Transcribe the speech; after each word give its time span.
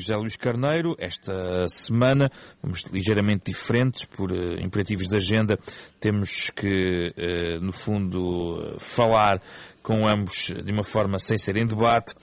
José 0.00 0.16
Luís 0.16 0.36
Carneiro, 0.38 0.96
esta 0.98 1.68
semana, 1.68 2.32
vamos 2.62 2.86
ligeiramente 2.90 3.50
diferentes 3.50 4.06
por 4.06 4.32
uh, 4.32 4.58
imperativos 4.58 5.06
de 5.06 5.18
agenda, 5.18 5.58
temos 6.00 6.50
que, 6.56 7.12
uh, 7.14 7.60
no 7.62 7.72
fundo, 7.72 8.74
falar 8.78 9.42
com 9.82 10.08
ambos 10.08 10.52
de 10.64 10.72
uma 10.72 10.84
forma 10.84 11.18
sem 11.18 11.36
ser 11.36 11.56
em 11.56 11.66
debate. 11.66 12.14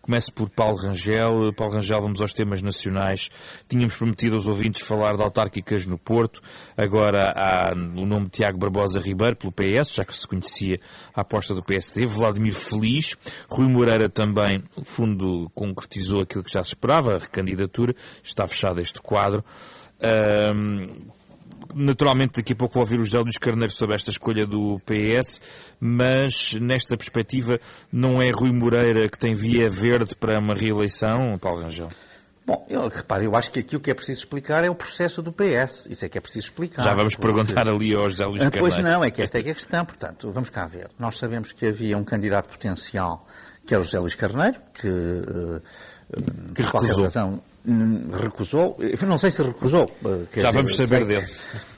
Começo 0.00 0.32
por 0.32 0.48
Paulo 0.48 0.76
Rangel. 0.78 1.52
Paulo 1.54 1.74
Rangel, 1.74 2.00
vamos 2.00 2.20
aos 2.20 2.32
temas 2.32 2.62
nacionais. 2.62 3.28
Tínhamos 3.68 3.96
prometido 3.96 4.36
aos 4.36 4.46
ouvintes 4.46 4.82
falar 4.82 5.16
de 5.16 5.22
autárquicas 5.22 5.86
no 5.86 5.98
Porto. 5.98 6.40
Agora 6.76 7.32
há 7.36 7.72
o 7.74 8.06
nome 8.06 8.26
de 8.26 8.30
Tiago 8.30 8.58
Barbosa 8.58 9.00
Ribeiro, 9.00 9.36
pelo 9.36 9.52
PS, 9.52 9.94
já 9.94 10.04
que 10.04 10.16
se 10.16 10.26
conhecia 10.26 10.78
a 11.14 11.20
aposta 11.22 11.54
do 11.54 11.62
PSD. 11.62 12.06
Vladimir 12.06 12.54
Feliz. 12.54 13.16
Rui 13.50 13.68
Moreira 13.68 14.08
também, 14.08 14.62
no 14.76 14.84
fundo, 14.84 15.50
concretizou 15.54 16.22
aquilo 16.22 16.44
que 16.44 16.52
já 16.52 16.62
se 16.62 16.70
esperava, 16.70 17.16
a 17.16 17.18
recandidatura. 17.18 17.94
Está 18.22 18.46
fechado 18.46 18.80
este 18.80 19.00
quadro. 19.02 19.44
Um, 20.00 21.17
naturalmente 21.74 22.36
daqui 22.36 22.52
a 22.52 22.56
pouco 22.56 22.74
vou 22.74 22.82
ouvir 22.82 23.00
o 23.00 23.04
José 23.04 23.18
Luís 23.18 23.38
Carneiro 23.38 23.72
sobre 23.72 23.94
esta 23.94 24.10
escolha 24.10 24.46
do 24.46 24.80
PS, 24.80 25.40
mas 25.80 26.54
nesta 26.60 26.96
perspectiva 26.96 27.58
não 27.92 28.20
é 28.20 28.30
Rui 28.30 28.52
Moreira 28.52 29.08
que 29.08 29.18
tem 29.18 29.34
via 29.34 29.68
verde 29.70 30.14
para 30.14 30.38
uma 30.38 30.54
reeleição, 30.54 31.38
Paulo 31.38 31.62
Rangel? 31.62 31.88
Bom, 32.48 32.64
eu, 32.66 32.88
repare, 32.88 33.26
eu 33.26 33.36
acho 33.36 33.50
que 33.50 33.60
aqui 33.60 33.76
o 33.76 33.80
que 33.80 33.90
é 33.90 33.94
preciso 33.94 34.20
explicar 34.20 34.64
é 34.64 34.70
o 34.70 34.74
processo 34.74 35.20
do 35.20 35.30
PS. 35.30 35.86
Isso 35.90 36.06
é 36.06 36.08
que 36.08 36.16
é 36.16 36.20
preciso 36.20 36.46
explicar. 36.46 36.82
Já 36.82 36.94
vamos 36.94 37.14
porque... 37.14 37.26
perguntar 37.30 37.68
ali 37.68 37.94
ao 37.94 38.08
José 38.08 38.24
Luís 38.24 38.38
Carneiro. 38.42 38.58
Pois 38.58 38.82
não, 38.82 39.04
é 39.04 39.10
que 39.10 39.20
esta 39.20 39.38
é 39.38 39.42
que 39.42 39.50
é 39.50 39.52
a 39.52 39.54
questão. 39.54 39.84
Portanto, 39.84 40.32
vamos 40.32 40.48
cá 40.48 40.66
ver. 40.66 40.88
Nós 40.98 41.18
sabemos 41.18 41.52
que 41.52 41.66
havia 41.66 41.98
um 41.98 42.04
candidato 42.04 42.48
potencial, 42.48 43.26
que 43.66 43.74
é 43.74 43.78
o 43.78 43.82
José 43.82 43.98
Luís 43.98 44.14
Carneiro, 44.14 44.58
que, 44.72 44.88
uh, 44.88 45.60
que 46.54 46.62
recusou. 46.62 47.04
Razão, 47.04 47.42
recusou, 48.20 48.78
não 49.06 49.18
sei 49.18 49.30
se 49.30 49.42
recusou. 49.42 49.90
Já 50.02 50.48
dizer, 50.48 50.52
vamos 50.52 50.76
saber 50.76 50.98
sei, 50.98 51.06
dele. 51.06 51.26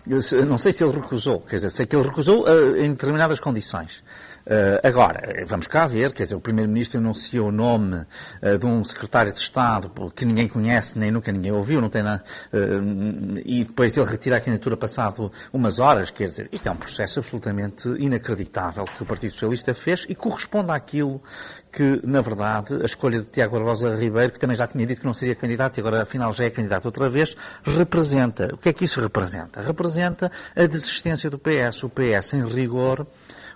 Não 0.47 0.59
sei 0.59 0.73
se 0.73 0.83
ele 0.83 0.95
recusou, 0.95 1.41
quer 1.41 1.56
dizer, 1.56 1.70
sei 1.70 1.87
que 1.87 1.95
ele 1.95 2.09
recusou 2.09 2.45
uh, 2.45 2.77
em 2.77 2.91
determinadas 2.91 3.39
condições. 3.39 4.03
Uh, 4.51 4.83
agora, 4.83 5.45
vamos 5.47 5.69
cá 5.69 5.87
ver, 5.87 6.12
quer 6.12 6.25
dizer, 6.25 6.34
o 6.34 6.41
Primeiro-Ministro 6.41 6.98
anunciou 6.98 7.51
o 7.51 7.53
nome 7.53 8.05
uh, 8.43 8.59
de 8.59 8.67
um 8.67 8.83
secretário 8.83 9.33
de 9.33 9.39
Estado 9.39 9.93
que 10.11 10.25
ninguém 10.25 10.48
conhece, 10.48 10.98
nem 10.98 11.09
nunca 11.09 11.31
ninguém 11.31 11.53
ouviu, 11.53 11.81
não 11.81 11.89
tem 11.89 12.03
nada, 12.03 12.25
uh, 12.53 13.41
e 13.45 13.62
depois 13.62 13.97
ele 13.97 14.11
retira 14.11 14.39
a 14.39 14.41
candidatura 14.41 14.77
passado 14.77 15.31
umas 15.53 15.78
horas, 15.78 16.11
quer 16.11 16.27
dizer, 16.27 16.48
isto 16.51 16.69
é 16.69 16.73
um 16.73 16.77
processo 16.77 17.21
absolutamente 17.21 17.89
inacreditável 18.01 18.87
que 18.87 19.05
o 19.05 19.06
Partido 19.06 19.34
Socialista 19.34 19.73
fez 19.73 20.05
e 20.09 20.17
corresponde 20.17 20.73
àquilo 20.73 21.23
que, 21.71 22.01
na 22.03 22.21
verdade, 22.21 22.75
a 22.83 22.84
escolha 22.84 23.21
de 23.21 23.27
Tiago 23.27 23.55
Barbosa 23.55 23.95
Ribeiro, 23.95 24.33
que 24.33 24.41
também 24.41 24.56
já 24.56 24.67
tinha 24.67 24.84
dito 24.84 25.01
que 25.01 25.06
não 25.06 25.15
seria 25.15 25.37
candidato 25.37 25.78
e 25.78 25.81
agora 25.81 26.03
afinal 26.03 26.33
já 26.33 26.43
é 26.43 26.51
candidato 26.51 26.87
outra 26.87 27.09
vez, 27.09 27.37
representa. 27.62 28.53
O 28.53 28.59
que 28.59 28.71
é 28.71 28.73
que 28.73 28.84
isso 28.84 29.01
representa? 29.01 29.61
Representa 29.61 30.28
a 30.56 30.67
desistência 30.67 31.31
do 31.31 31.39
PS. 31.39 31.84
O 31.84 31.89
PS, 31.89 32.34
em 32.34 32.45
rigor, 32.48 33.06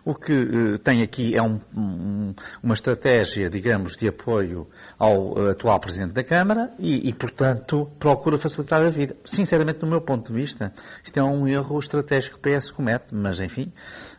o 0.05 0.15
que 0.15 0.33
uh, 0.33 0.79
tem 0.79 1.03
aqui 1.03 1.35
é 1.35 1.43
um, 1.43 1.59
um, 1.75 2.35
uma 2.63 2.75
estratégia, 2.75 3.49
digamos, 3.49 3.97
de 3.97 4.07
apoio 4.07 4.69
ao 4.99 5.33
uh, 5.33 5.51
atual 5.51 5.81
Presidente 5.81 6.13
da 6.13 6.23
Câmara 6.23 6.73
e, 6.79 7.09
e, 7.09 7.13
portanto, 7.13 7.91
procura 7.99 8.37
facilitar 8.37 8.83
a 8.83 8.91
vida. 8.91 9.17
Sinceramente, 9.25 9.79
do 9.79 9.87
meu 9.87 10.03
ponto 10.03 10.31
de 10.31 10.39
vista, 10.39 10.73
isto 11.03 11.19
é 11.19 11.23
um 11.23 11.49
erro 11.49 11.79
estratégico 11.79 12.39
que 12.39 12.51
o 12.51 12.59
PS 12.59 12.71
comete, 12.71 13.15
mas 13.15 13.41
enfim. 13.41 13.73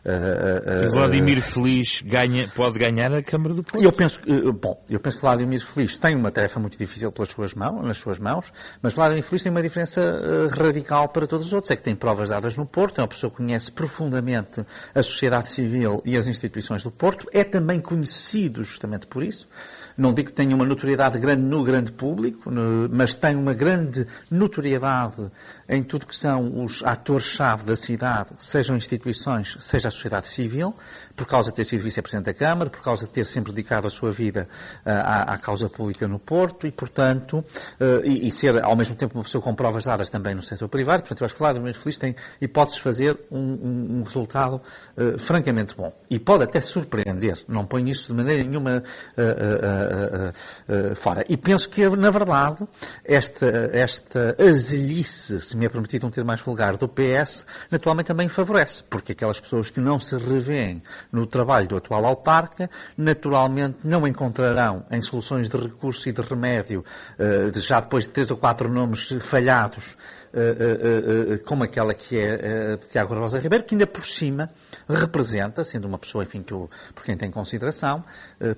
Uh, 0.04 0.90
Vladimir 0.92 1.40
Feliz 1.40 2.02
ganha, 2.02 2.48
pode 2.48 2.78
ganhar 2.78 3.12
a 3.14 3.22
Câmara 3.22 3.54
do 3.54 3.62
Porto? 3.62 3.82
Eu 3.82 3.92
penso, 3.92 4.20
bom, 4.60 4.84
eu 4.90 4.98
penso 4.98 5.18
que 5.18 5.22
Vladimir 5.22 5.64
Feliz 5.64 5.96
tem 5.98 6.16
uma 6.16 6.32
tarefa 6.32 6.58
muito 6.58 6.76
difícil 6.76 7.12
pelas 7.12 7.28
suas 7.28 7.54
mãos, 7.54 7.84
nas 7.84 7.98
suas 7.98 8.18
mãos, 8.18 8.52
mas 8.82 8.92
Vladimir 8.92 9.22
Feliz 9.22 9.42
tem 9.42 9.52
uma 9.52 9.62
diferença 9.62 10.48
radical 10.50 11.08
para 11.08 11.26
todos 11.26 11.46
os 11.46 11.52
outros. 11.52 11.70
É 11.70 11.76
que 11.76 11.82
tem 11.82 11.94
provas 11.94 12.30
dadas 12.30 12.56
no 12.56 12.66
Porto, 12.66 12.98
é 12.98 13.02
uma 13.02 13.08
pessoa 13.08 13.30
que 13.30 13.36
conhece 13.36 13.70
profundamente 13.70 14.64
a 14.94 15.02
sociedade 15.02 15.48
civil 15.50 15.75
E 16.04 16.16
as 16.16 16.26
instituições 16.26 16.82
do 16.82 16.90
Porto, 16.90 17.28
é 17.32 17.44
também 17.44 17.80
conhecido 17.80 18.62
justamente 18.62 19.06
por 19.06 19.22
isso. 19.22 19.48
Não 19.96 20.12
digo 20.12 20.28
que 20.28 20.34
tenha 20.34 20.54
uma 20.54 20.64
notoriedade 20.64 21.18
grande 21.18 21.42
no 21.42 21.64
grande 21.64 21.90
público, 21.90 22.50
mas 22.90 23.14
tem 23.14 23.34
uma 23.34 23.54
grande 23.54 24.06
notoriedade 24.30 25.30
em 25.68 25.82
tudo 25.82 26.06
que 26.06 26.14
são 26.14 26.64
os 26.64 26.82
atores-chave 26.82 27.64
da 27.64 27.76
cidade, 27.76 28.30
sejam 28.38 28.76
instituições, 28.76 29.56
seja 29.60 29.88
a 29.88 29.90
sociedade 29.90 30.28
civil, 30.28 30.74
por 31.16 31.26
causa 31.26 31.50
de 31.50 31.56
ter 31.56 31.64
sido 31.64 31.82
vice-presidente 31.82 32.26
da 32.26 32.34
Câmara, 32.34 32.68
por 32.68 32.82
causa 32.82 33.06
de 33.06 33.12
ter 33.12 33.24
sempre 33.24 33.52
dedicado 33.52 33.86
a 33.86 33.90
sua 33.90 34.12
vida 34.12 34.48
uh, 34.84 34.90
à, 34.90 35.34
à, 35.34 35.38
causa 35.38 35.68
pública 35.68 36.06
no 36.06 36.18
Porto 36.18 36.66
e, 36.66 36.70
portanto, 36.70 37.38
uh, 37.38 38.04
e, 38.04 38.26
e, 38.26 38.30
ser 38.30 38.62
ao 38.62 38.76
mesmo 38.76 38.94
tempo 38.94 39.14
uma 39.14 39.24
pessoa 39.24 39.42
com 39.42 39.54
provas 39.54 39.84
dadas 39.84 40.10
também 40.10 40.34
no 40.34 40.42
setor 40.42 40.68
privado. 40.68 41.02
Portanto, 41.02 41.22
eu 41.22 41.24
acho 41.24 41.34
que 41.34 41.38
claro, 41.38 41.58
o 41.58 41.74
Feliz 41.74 41.96
tem 41.96 42.14
hipóteses 42.40 42.76
de 42.76 42.82
fazer 42.82 43.18
um, 43.30 43.38
um, 43.38 43.98
um 43.98 44.02
resultado 44.02 44.60
uh, 44.96 45.18
francamente 45.18 45.74
bom. 45.74 45.92
E 46.10 46.18
pode 46.18 46.44
até 46.44 46.60
surpreender. 46.60 47.42
Não 47.48 47.64
põe 47.64 47.88
isso 47.90 48.08
de 48.08 48.14
maneira 48.14 48.44
nenhuma 48.44 48.82
fora. 50.96 51.24
E 51.28 51.36
penso 51.36 51.68
que, 51.68 51.88
na 51.88 52.10
verdade, 52.10 52.66
esta, 53.04 53.70
esta 53.72 54.36
azelhice, 54.38 55.40
se 55.40 55.56
me 55.56 55.66
é 55.66 55.68
permitido 55.68 56.06
um 56.06 56.10
termo 56.10 56.28
mais 56.28 56.40
vulgar, 56.40 56.76
do 56.76 56.88
PS, 56.88 57.46
naturalmente 57.70 58.06
também 58.08 58.28
favorece. 58.28 58.82
Porque 58.84 59.12
aquelas 59.12 59.40
pessoas 59.40 59.70
que 59.70 59.80
não 59.80 59.98
se 59.98 60.16
revêem 60.16 60.82
no 61.10 61.26
trabalho 61.26 61.68
do 61.68 61.76
atual 61.76 62.04
autarca, 62.04 62.70
naturalmente 62.96 63.78
não 63.84 64.06
encontrarão 64.06 64.84
em 64.90 65.00
soluções 65.02 65.48
de 65.48 65.56
recurso 65.56 66.08
e 66.08 66.12
de 66.12 66.22
remédio, 66.22 66.84
já 67.54 67.80
depois 67.80 68.04
de 68.04 68.10
três 68.10 68.30
ou 68.30 68.36
quatro 68.36 68.68
nomes 68.68 69.12
falhados, 69.20 69.96
como 71.44 71.64
aquela 71.64 71.94
que 71.94 72.18
é 72.18 72.76
de 72.76 72.86
Tiago 72.86 73.14
Rosa 73.14 73.38
Ribeiro, 73.38 73.64
que 73.64 73.74
ainda 73.74 73.86
por 73.86 74.04
cima 74.04 74.50
representa, 74.88 75.64
sendo 75.64 75.86
uma 75.86 75.98
pessoa, 75.98 76.24
enfim, 76.24 76.42
que 76.42 76.52
eu, 76.52 76.70
por 76.94 77.04
quem 77.04 77.16
tem 77.16 77.30
consideração 77.30 78.04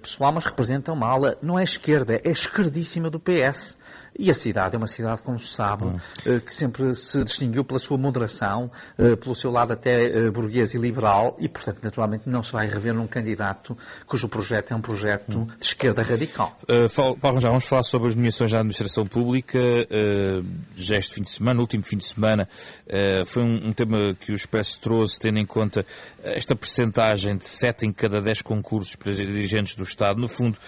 pessoal, 0.03 0.33
mas 0.33 0.44
representa 0.44 0.93
uma 0.93 1.06
ala, 1.06 1.38
não 1.41 1.59
é 1.59 1.62
esquerda, 1.62 2.21
é 2.25 2.31
esquerdíssima 2.31 3.09
do 3.11 3.21
PS. 3.21 3.77
E 4.19 4.31
a 4.31 4.34
cidade 4.34 4.75
é 4.75 4.79
uma 4.79 4.89
cidade, 4.89 5.23
como 5.23 5.39
se 5.39 5.55
sabe, 5.55 5.84
hum. 5.84 5.97
Eh, 6.27 6.41
que 6.41 6.53
sempre 6.53 6.95
se 6.97 7.23
distinguiu 7.23 7.65
pela 7.65 7.79
sua 7.79 7.97
moderação, 7.97 8.69
eh, 8.99 9.15
pelo 9.15 9.33
seu 9.34 9.51
lado 9.51 9.73
até 9.73 10.06
eh, 10.06 10.31
burguês 10.31 10.75
e 10.75 10.79
liberal, 10.79 11.37
e, 11.39 11.49
portanto, 11.49 11.79
naturalmente 11.83 12.29
não 12.29 12.43
se 12.43 12.53
vai 12.53 12.67
rever 12.67 12.93
num 12.93 13.06
candidato 13.06 13.79
cujo 14.06 14.29
projeto 14.29 14.73
é 14.73 14.77
um 14.77 14.81
projeto 14.81 15.39
hum. 15.39 15.47
de 15.59 15.65
esquerda 15.65 16.03
radical. 16.03 16.59
Uh, 16.65 17.17
Paulo, 17.19 17.41
já 17.41 17.49
vamos 17.49 17.65
falar 17.65 17.84
sobre 17.84 18.09
as 18.09 18.15
nomeações 18.17 18.51
da 18.51 18.59
administração 18.59 19.06
pública. 19.06 19.59
Uh, 19.59 20.45
já 20.75 20.97
este 20.97 21.15
fim 21.15 21.23
de 21.23 21.31
semana, 21.31 21.61
último 21.61 21.85
fim 21.85 21.97
de 21.97 22.06
semana, 22.06 22.49
uh, 22.87 23.25
foi 23.27 23.45
um, 23.45 23.69
um, 23.69 23.73
tema 23.73 24.15
que 24.15 24.33
o 24.33 24.35
Expresso 24.35 24.81
trouxe, 24.81 25.19
tendo 25.21 25.39
em 25.39 25.47
conta 25.47 25.87
esta 26.23 26.56
percentagem 26.56 27.37
de 27.37 27.47
7 27.47 27.87
em 27.87 27.93
cada 27.93 28.21
10 28.21 28.43
concursos 28.43 28.97
para 28.97 29.12
dirigentes 29.12 29.77
do 29.77 29.85
Estado. 29.85 30.21
No 30.21 30.29
fundo, 30.29 30.59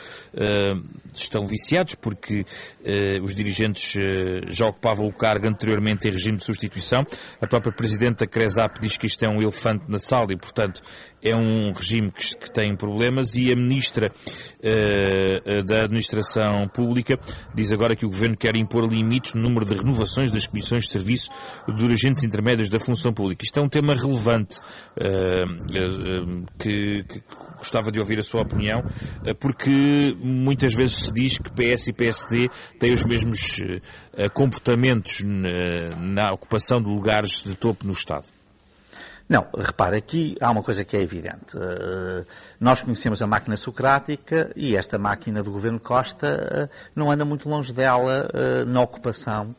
estão 1.15 1.47
viciados 1.47 1.95
porque 1.95 2.45
os 3.23 3.35
dirigentes 3.43 3.97
eh, 3.97 4.43
já 4.49 4.67
ocupavam 4.67 5.07
o 5.07 5.13
cargo 5.13 5.49
anteriormente 5.49 6.07
em 6.07 6.11
regime 6.11 6.37
de 6.37 6.45
substituição. 6.45 7.07
A 7.41 7.47
própria 7.47 7.73
Presidente 7.73 8.19
da 8.19 8.27
CRESAP 8.27 8.79
diz 8.81 8.97
que 8.99 9.07
isto 9.07 9.25
é 9.25 9.29
um 9.29 9.41
elefante 9.41 9.85
na 9.89 9.99
sala 9.99 10.33
e, 10.33 10.37
portanto, 10.37 10.83
é 11.23 11.35
um 11.35 11.73
regime 11.73 12.11
que, 12.11 12.37
que 12.37 12.51
tem 12.51 12.75
problemas 12.75 13.35
e 13.35 13.53
a 13.53 13.57
Ministra 13.57 14.11
uh, 14.11 15.63
da 15.65 15.85
Administração 15.85 16.67
Pública 16.69 17.19
diz 17.55 17.73
agora 17.73 17.95
que 17.95 18.07
o 18.07 18.09
Governo 18.09 18.37
quer 18.37 18.57
impor 18.57 18.89
limites 18.89 19.35
no 19.35 19.43
número 19.43 19.67
de 19.67 19.75
renovações 19.75 20.31
das 20.31 20.47
comissões 20.47 20.85
de 20.85 20.91
serviço 20.91 21.31
de 21.69 21.75
dirigentes 21.75 22.25
intermédios 22.25 22.71
da 22.71 22.79
função 22.79 23.13
pública. 23.13 23.45
Isto 23.45 23.61
é 23.61 23.63
um 23.63 23.69
tema 23.69 23.95
relevante 23.95 24.59
uh, 24.59 26.47
que, 26.59 27.05
que 27.05 27.23
gostava 27.59 27.93
de 27.93 28.01
ouvir 28.01 28.19
a 28.19 28.23
sua 28.23 28.41
opinião, 28.41 28.83
porque 29.39 30.17
muitas 30.19 30.75
vezes 30.75 30.97
se 30.97 31.13
diz 31.13 31.37
que 31.37 31.51
PS 31.51 31.89
e 31.89 31.93
PSD 31.93 32.49
têm 32.79 32.95
os 32.95 33.05
mesmos 33.05 33.63
comportamentos 34.33 35.23
na, 35.23 35.97
na 35.97 36.33
ocupação 36.33 36.79
de 36.79 36.89
lugares 36.89 37.45
de 37.45 37.55
topo 37.57 37.87
no 37.87 37.93
Estado. 37.93 38.25
Não, 39.31 39.47
repare, 39.57 39.97
aqui 39.97 40.37
há 40.41 40.51
uma 40.51 40.61
coisa 40.61 40.85
que 40.85 40.97
é 40.97 41.01
evidente. 41.01 41.57
Uh, 41.57 42.27
nós 42.59 42.83
conhecemos 42.83 43.23
a 43.23 43.29
máquina 43.29 43.57
socrática 43.57 44.51
e 44.57 44.75
esta 44.75 44.99
máquina 44.99 45.41
do 45.41 45.53
governo 45.53 45.79
Costa 45.79 46.69
uh, 46.69 46.91
não 46.97 47.13
anda 47.13 47.25
muito 47.25 47.49
longe 47.49 47.73
dela 47.73 48.29
uh, 48.35 48.65
na 48.65 48.83
ocupação 48.83 49.55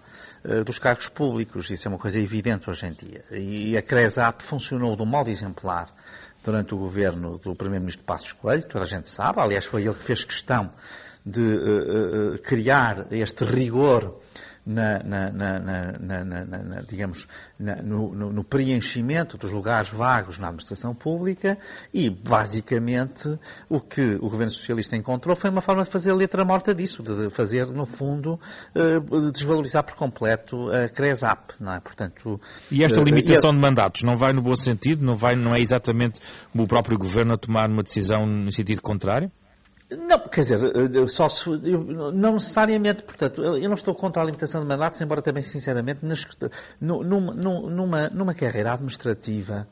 dos 0.66 0.80
cargos 0.80 1.08
públicos. 1.08 1.70
Isso 1.70 1.88
é 1.88 1.90
uma 1.90 2.00
coisa 2.00 2.20
evidente 2.20 2.68
hoje 2.68 2.88
em 2.88 2.94
dia. 2.94 3.24
E 3.32 3.78
a 3.78 3.82
CRESAP 3.82 4.42
funcionou 4.42 4.96
de 4.96 5.04
um 5.04 5.06
modo 5.06 5.30
exemplar 5.30 5.88
durante 6.44 6.74
o 6.74 6.78
governo 6.80 7.38
do 7.38 7.54
Primeiro-Ministro 7.54 8.04
Passos 8.04 8.34
Coelho, 8.34 8.64
toda 8.64 8.84
a 8.84 8.88
gente 8.88 9.08
sabe. 9.08 9.40
Aliás, 9.40 9.66
foi 9.66 9.84
ele 9.84 9.94
que 9.94 10.04
fez 10.04 10.24
questão 10.24 10.72
de 11.24 12.40
criar 12.44 13.06
este 13.12 13.46
rigor 13.46 14.20
na, 14.66 15.00
na, 15.04 15.32
na, 15.32 16.82
digamos, 16.88 17.28
no, 17.60 18.14
no, 18.14 18.44
preenchimento 18.44 19.38
dos 19.38 19.52
lugares 19.52 19.90
vagos 19.90 20.38
na 20.38 20.48
administração 20.48 20.94
pública 20.94 21.58
e, 21.94 22.10
basicamente, 22.10 23.40
o 23.68 23.80
que 23.80 24.16
o 24.16 24.30
governo 24.30 24.52
socialista 24.52 24.96
encontrou 24.96 25.36
foi 25.36 25.50
uma 25.50 25.62
forma 25.62 25.84
de 25.84 25.90
fazer 25.90 26.14
letra 26.14 26.46
morta 26.46 26.76
disso, 26.76 27.02
de 27.02 27.30
fazer, 27.32 27.68
no 27.68 27.86
fundo, 27.86 28.40
uh, 28.76 29.32
desvalorizar 29.32 29.84
por 29.84 29.96
completo 29.96 30.70
a 30.70 30.90
CRESAP, 30.90 31.54
não 31.60 31.74
é? 31.74 31.80
Portanto, 31.80 32.40
e 32.72 32.84
esta 32.84 33.02
uh, 33.02 33.04
limitação 33.04 33.52
de 33.52 33.60
mandatos 33.60 34.04
não 34.04 34.16
vai 34.16 34.32
no 34.34 34.42
bom 34.42 34.56
sentido? 34.56 35.04
Não, 35.04 35.16
vai, 35.16 35.36
não 35.36 35.56
é 35.56 35.60
exatamente 35.60 36.20
o 36.54 36.68
próprio 36.68 36.98
governo 36.98 37.34
a 37.34 37.38
tomar 37.38 37.68
uma 37.70 37.84
decisão 37.84 38.26
no 38.26 38.52
sentido 38.52 38.82
contrário? 38.82 39.32
Não, 39.98 40.20
quer 40.30 40.42
dizer, 40.42 40.60
eh, 40.64 41.08
só 41.08 41.28
se, 41.28 41.50
não 41.50 42.34
necessariamente, 42.34 43.04
portanto, 43.04 43.44
eu 43.44 43.68
não 43.68 43.76
estou 43.76 43.94
contra 43.94 44.22
a 44.22 44.26
limitação 44.26 44.62
de 44.62 44.68
mandatos, 44.68 45.02
embora 45.02 45.22
também, 45.22 45.44
sinceramente, 45.44 46.06
nas, 46.06 46.26
numa, 46.80 47.34
numa, 47.34 48.10
numa 48.10 48.34
carreira 48.34 48.72
administrativa 48.72 49.68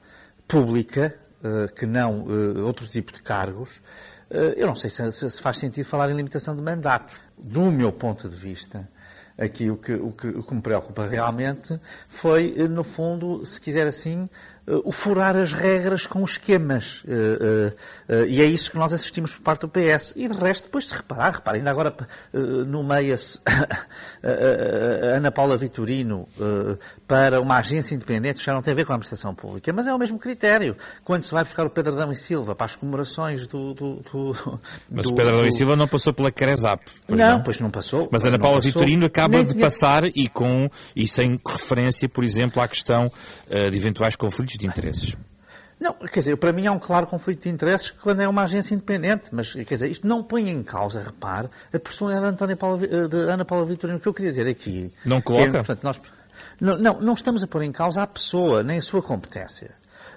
pública, 0.45 1.15
eh, 1.41 1.67
que 1.73 1.85
não 1.85 2.27
eh, 2.29 2.61
outro 2.61 2.85
tipo 2.87 3.13
de 3.13 3.21
cargos, 3.21 3.81
eu 4.57 4.67
não 4.67 4.75
sei 4.75 4.91
se, 4.91 5.11
se 5.11 5.41
faz 5.41 5.57
sentido 5.57 5.85
falar 5.85 6.11
em 6.11 6.15
limitação 6.15 6.55
de 6.55 6.61
mandatos. 6.61 7.19
Do 7.35 7.71
meu 7.71 7.91
ponto 7.91 8.29
de 8.29 8.35
vista, 8.35 8.87
aqui 9.35 9.71
o 9.71 9.77
que, 9.77 9.93
o 9.93 10.11
que, 10.11 10.27
o 10.27 10.43
que 10.43 10.53
me 10.53 10.61
preocupa 10.61 11.07
realmente 11.07 11.79
foi, 12.07 12.53
no 12.67 12.83
fundo, 12.83 13.43
se 13.43 13.59
quiser 13.59 13.87
assim, 13.87 14.29
o 14.83 14.91
furar 14.91 15.35
as 15.35 15.53
regras 15.53 16.05
com 16.05 16.23
esquemas. 16.23 17.03
Uh, 17.03 17.73
uh, 18.07 18.25
e 18.27 18.41
é 18.41 18.45
isso 18.45 18.69
que 18.69 18.77
nós 18.77 18.93
assistimos 18.93 19.33
por 19.33 19.41
parte 19.41 19.61
do 19.61 19.69
PS. 19.69 20.13
E 20.15 20.27
de 20.27 20.37
resto, 20.37 20.65
depois 20.65 20.83
de 20.83 20.91
se 20.91 20.95
reparar, 20.95 21.35
repara, 21.35 21.57
ainda 21.57 21.71
agora 21.71 21.95
nomeia-se 22.67 23.39
Ana 25.15 25.31
Paula 25.31 25.57
Vitorino 25.57 26.27
para 27.07 27.41
uma 27.41 27.57
agência 27.57 27.95
independente, 27.95 28.43
já 28.43 28.53
não 28.53 28.61
tem 28.61 28.73
a 28.73 28.75
ver 28.75 28.85
com 28.85 28.91
a 28.91 28.95
administração 28.95 29.33
pública, 29.33 29.73
mas 29.73 29.87
é 29.87 29.93
o 29.93 29.97
mesmo 29.97 30.19
critério. 30.19 30.75
Quando 31.03 31.23
se 31.23 31.31
vai 31.31 31.43
buscar 31.43 31.65
o 31.65 31.69
Pedro 31.69 31.93
Adão 31.93 32.11
e 32.11 32.15
Silva 32.15 32.53
para 32.53 32.65
as 32.65 32.75
comemorações 32.75 33.47
do... 33.47 33.73
do, 33.73 33.95
do 33.95 34.59
mas 34.89 35.05
do, 35.05 35.13
o 35.13 35.15
Pedro 35.15 35.37
Adão 35.37 35.47
e 35.47 35.53
Silva 35.53 35.75
não 35.75 35.87
passou 35.87 36.13
pela 36.13 36.31
Cresap. 36.31 36.83
Não, 37.07 37.17
não, 37.17 37.43
pois 37.43 37.59
não 37.59 37.71
passou. 37.71 38.07
Mas 38.11 38.25
Ana 38.25 38.37
Paula 38.37 38.61
Vitorino 38.61 39.05
acaba 39.05 39.43
de 39.43 39.53
tinha... 39.53 39.65
passar 39.65 40.03
e, 40.05 40.27
com, 40.27 40.69
e 40.95 41.07
sem 41.07 41.39
referência, 41.47 42.07
por 42.07 42.23
exemplo, 42.23 42.61
à 42.61 42.67
questão 42.67 43.11
de 43.49 43.75
eventuais 43.75 44.15
conflitos 44.15 44.58
de 44.59 44.67
interesses. 44.67 45.15
Não, 45.79 45.93
quer 45.93 46.19
dizer, 46.19 46.35
para 46.35 46.51
mim 46.51 46.67
há 46.67 46.73
um 46.73 46.79
claro 46.79 47.07
conflito 47.07 47.43
de 47.43 47.49
interesses 47.49 47.89
quando 47.89 48.21
é 48.21 48.27
uma 48.27 48.43
agência 48.43 48.75
independente, 48.75 49.29
mas, 49.31 49.53
quer 49.53 49.63
dizer, 49.63 49.89
isto 49.89 50.05
não 50.05 50.21
põe 50.21 50.49
em 50.49 50.61
causa, 50.61 51.01
repare, 51.01 51.47
a 51.73 51.79
personalidade 51.79 52.35
de, 52.35 52.55
Paula, 52.57 52.77
de 53.07 53.17
Ana 53.17 53.45
Paula 53.45 53.65
Vitorino. 53.65 53.97
O 53.97 54.01
que 54.01 54.07
eu 54.07 54.13
queria 54.13 54.31
dizer 54.31 54.47
aqui... 54.49 54.91
Não 55.05 55.21
coloca? 55.21 55.47
É, 55.47 55.51
portanto, 55.51 55.83
nós, 55.83 56.01
não, 56.59 56.77
não, 56.77 56.99
não 56.99 57.13
estamos 57.13 57.41
a 57.43 57.47
pôr 57.47 57.63
em 57.63 57.71
causa 57.71 58.03
a 58.03 58.07
pessoa, 58.07 58.61
nem 58.61 58.79
a 58.79 58.81
sua 58.81 59.01
competência. 59.01 59.71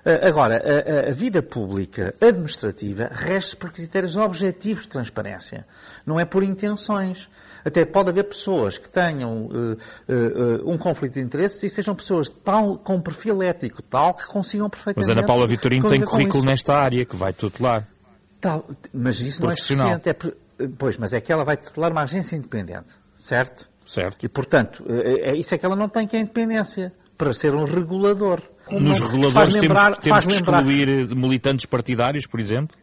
Uh, 0.05 0.27
agora, 0.27 0.57
a, 0.57 1.11
a, 1.11 1.13
vida 1.13 1.41
pública 1.41 2.13
administrativa 2.21 3.09
resta 3.13 3.57
por 3.57 3.71
critérios 3.71 4.17
objetivos 4.17 4.83
de 4.83 4.89
transparência, 4.89 5.65
não 6.05 6.19
é 6.19 6.25
por 6.25 6.43
intenções. 6.43 7.29
Até 7.65 7.85
pode 7.85 8.09
haver 8.09 8.25
pessoas 8.25 8.77
que 8.77 8.89
tenham 8.89 9.47
uh, 9.47 9.79
uh, 10.09 10.69
um 10.69 10.77
conflito 10.77 11.15
de 11.15 11.21
interesses 11.21 11.63
e 11.63 11.69
sejam 11.69 11.95
pessoas 11.95 12.29
tal, 12.29 12.79
com 12.79 12.97
um 12.97 13.01
perfil 13.01 13.41
ético 13.41 13.81
tal 13.81 14.15
que 14.15 14.27
consigam 14.27 14.69
perfeitamente. 14.69 15.09
Mas 15.09 15.17
Ana 15.17 15.25
Paula 15.25 15.47
Vitorino 15.47 15.89
tem 15.89 16.01
currículo 16.01 16.45
nesta 16.45 16.75
área 16.75 17.05
que 17.05 17.15
vai 17.15 17.33
tutelar. 17.33 17.87
Tal, 18.41 18.69
mas 18.93 19.21
isso 19.21 19.41
não 19.41 19.53
é 19.53 19.55
suficiente. 19.55 20.09
É, 20.09 20.17
pois, 20.77 20.99
mas 20.99 21.13
é 21.13 21.21
que 21.21 21.33
ela 21.33 21.45
vai 21.45 21.57
tutelar 21.57 21.93
uma 21.93 22.03
agência 22.03 22.35
independente, 22.35 22.95
certo? 23.15 23.71
Certo. 23.87 24.25
E, 24.25 24.29
portanto, 24.29 24.85
é, 24.89 25.31
é 25.31 25.37
isso 25.37 25.55
é 25.55 25.59
que 25.59 25.65
ela 25.65 25.77
não 25.77 25.89
tem, 25.89 26.09
que 26.09 26.17
é 26.17 26.19
a 26.19 26.23
independência, 26.23 26.93
para 27.17 27.33
ser 27.33 27.55
um 27.55 27.65
regulador. 27.65 28.41
Nos 28.81 29.01
reguladores 29.01 29.55
temos, 29.55 29.99
temos 30.01 30.27
que 30.27 30.35
excluir 30.35 31.15
militantes 31.15 31.67
partidários, 31.67 32.27
por 32.27 32.41
exemplo? 32.41 32.77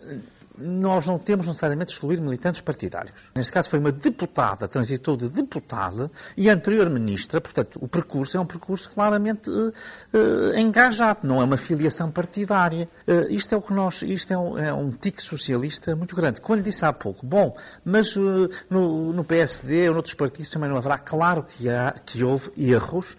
Nós 0.59 1.05
não 1.05 1.17
temos 1.17 1.47
necessariamente 1.47 1.93
excluir 1.93 2.19
militantes 2.19 2.61
partidários. 2.61 3.13
Neste 3.35 3.51
caso 3.51 3.69
foi 3.69 3.79
uma 3.79 3.91
deputada, 3.91 4.67
transitou 4.67 5.15
de 5.15 5.29
deputada 5.29 6.11
e 6.35 6.49
anterior 6.49 6.89
ministra, 6.89 7.39
portanto, 7.39 7.79
o 7.81 7.87
percurso 7.87 8.37
é 8.37 8.39
um 8.39 8.45
percurso 8.45 8.89
claramente 8.89 9.49
uh, 9.49 9.73
uh, 10.13 10.57
engajado, 10.57 11.19
não 11.23 11.41
é 11.41 11.45
uma 11.45 11.57
filiação 11.57 12.11
partidária. 12.11 12.89
Uh, 13.07 13.31
isto 13.31 13.53
é 13.53 13.57
o 13.57 13.61
que 13.61 13.73
nós, 13.73 14.01
isto 14.01 14.33
é 14.33 14.37
um, 14.37 14.57
é 14.57 14.73
um 14.73 14.91
tique 14.91 15.21
socialista 15.21 15.95
muito 15.95 16.15
grande. 16.15 16.41
Quando 16.41 16.63
disse 16.63 16.85
há 16.85 16.91
pouco, 16.91 17.25
bom, 17.25 17.55
mas 17.83 18.15
no, 18.15 19.13
no, 19.13 19.23
PSD 19.23 19.87
ou 19.89 19.93
noutros 19.93 20.13
partidos 20.13 20.49
também 20.49 20.69
não 20.69 20.77
haverá, 20.77 20.97
claro 20.97 21.43
que, 21.43 21.69
há, 21.69 21.95
que 22.05 22.23
houve 22.23 22.51
erros, 22.57 23.17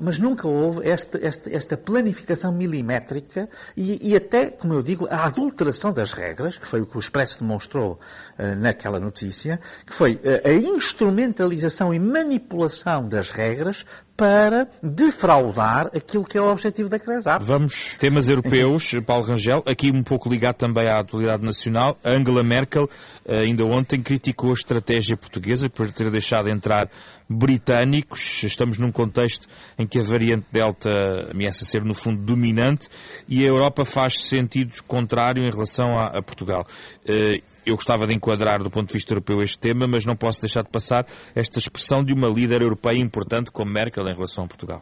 mas 0.00 0.18
nunca 0.18 0.46
houve 0.46 0.88
esta, 0.88 1.18
esta, 1.24 1.50
esta 1.54 1.76
planificação 1.76 2.52
milimétrica 2.52 3.48
e, 3.76 4.10
e 4.10 4.16
até, 4.16 4.46
como 4.46 4.74
eu 4.74 4.82
digo, 4.82 5.06
a 5.10 5.24
adulteração 5.26 5.92
das 5.92 6.12
regras, 6.12 6.58
foi 6.68 6.80
o 6.80 6.86
que 6.86 6.96
o 6.96 7.00
Expresso 7.00 7.40
demonstrou 7.40 7.98
uh, 8.38 8.56
naquela 8.56 9.00
notícia, 9.00 9.60
que 9.86 9.94
foi 9.94 10.14
uh, 10.14 10.48
a 10.48 10.52
instrumentalização 10.52 11.92
e 11.92 11.98
manipulação 11.98 13.08
das 13.08 13.30
regras 13.30 13.84
para 14.18 14.68
defraudar 14.82 15.92
aquilo 15.94 16.24
que 16.24 16.36
é 16.36 16.40
o 16.42 16.50
objetivo 16.50 16.88
da 16.88 16.98
CRESAP. 16.98 17.40
Vamos, 17.44 17.96
temas 18.00 18.28
europeus, 18.28 18.90
Paulo 19.06 19.24
Rangel, 19.24 19.62
aqui 19.64 19.92
um 19.94 20.02
pouco 20.02 20.28
ligado 20.28 20.56
também 20.56 20.88
à 20.88 20.98
atualidade 20.98 21.44
nacional. 21.44 21.96
Angela 22.04 22.42
Merkel, 22.42 22.90
eh, 23.24 23.38
ainda 23.42 23.64
ontem, 23.64 24.02
criticou 24.02 24.50
a 24.50 24.54
estratégia 24.54 25.16
portuguesa 25.16 25.70
por 25.70 25.92
ter 25.92 26.10
deixado 26.10 26.48
entrar 26.48 26.90
britânicos. 27.28 28.42
Estamos 28.42 28.76
num 28.76 28.90
contexto 28.90 29.46
em 29.78 29.86
que 29.86 30.00
a 30.00 30.02
variante 30.02 30.46
Delta 30.50 30.90
ameaça 31.30 31.64
ser, 31.64 31.84
no 31.84 31.94
fundo, 31.94 32.20
dominante 32.20 32.88
e 33.28 33.44
a 33.44 33.46
Europa 33.46 33.84
faz 33.84 34.26
sentido 34.26 34.82
contrário 34.88 35.44
em 35.44 35.50
relação 35.50 35.96
a, 35.96 36.18
a 36.18 36.22
Portugal. 36.22 36.66
Uh, 37.08 37.40
eu 37.68 37.76
gostava 37.76 38.06
de 38.06 38.14
enquadrar 38.14 38.62
do 38.62 38.70
ponto 38.70 38.88
de 38.88 38.94
vista 38.94 39.12
europeu 39.12 39.42
este 39.42 39.58
tema, 39.58 39.86
mas 39.86 40.04
não 40.04 40.16
posso 40.16 40.40
deixar 40.40 40.62
de 40.62 40.70
passar 40.70 41.06
esta 41.34 41.58
expressão 41.58 42.02
de 42.02 42.12
uma 42.12 42.28
líder 42.28 42.62
europeia 42.62 42.98
importante 42.98 43.50
como 43.50 43.70
Merkel 43.70 44.08
em 44.08 44.14
relação 44.14 44.44
a 44.44 44.48
Portugal. 44.48 44.80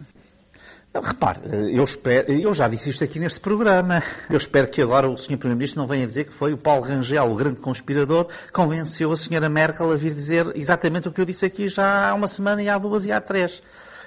repare, 0.95 1.41
eu, 1.73 1.85
espero, 1.85 2.33
eu 2.33 2.55
já 2.55 2.69
disse 2.69 2.91
isto 2.91 3.03
aqui 3.03 3.19
neste 3.19 3.41
programa. 3.41 4.03
Eu 4.31 4.37
espero 4.37 4.69
que 4.69 4.81
agora 4.81 5.09
o 5.09 5.17
Sr. 5.17 5.37
Primeiro-Ministro 5.37 5.81
não 5.81 5.89
venha 5.89 6.07
dizer 6.07 6.25
que 6.25 6.33
foi 6.33 6.53
o 6.53 6.59
Paulo 6.59 6.85
Rangel, 6.85 7.31
o 7.31 7.35
grande 7.35 7.61
conspirador, 7.61 8.27
que 8.27 8.53
convenceu 8.53 9.11
a 9.11 9.15
Sra. 9.15 9.49
Merkel 9.49 9.91
a 9.91 9.97
vir 9.97 10.15
dizer 10.15 10.53
exatamente 10.55 11.09
o 11.09 11.13
que 11.13 11.21
eu 11.21 11.25
disse 11.25 11.45
aqui 11.45 11.69
já 11.69 12.11
há 12.11 12.15
uma 12.15 12.29
semana 12.29 12.63
e 12.63 12.69
há 12.69 12.79
duas 12.79 13.05
e 13.05 13.13
há 13.13 13.21
três. 13.21 13.63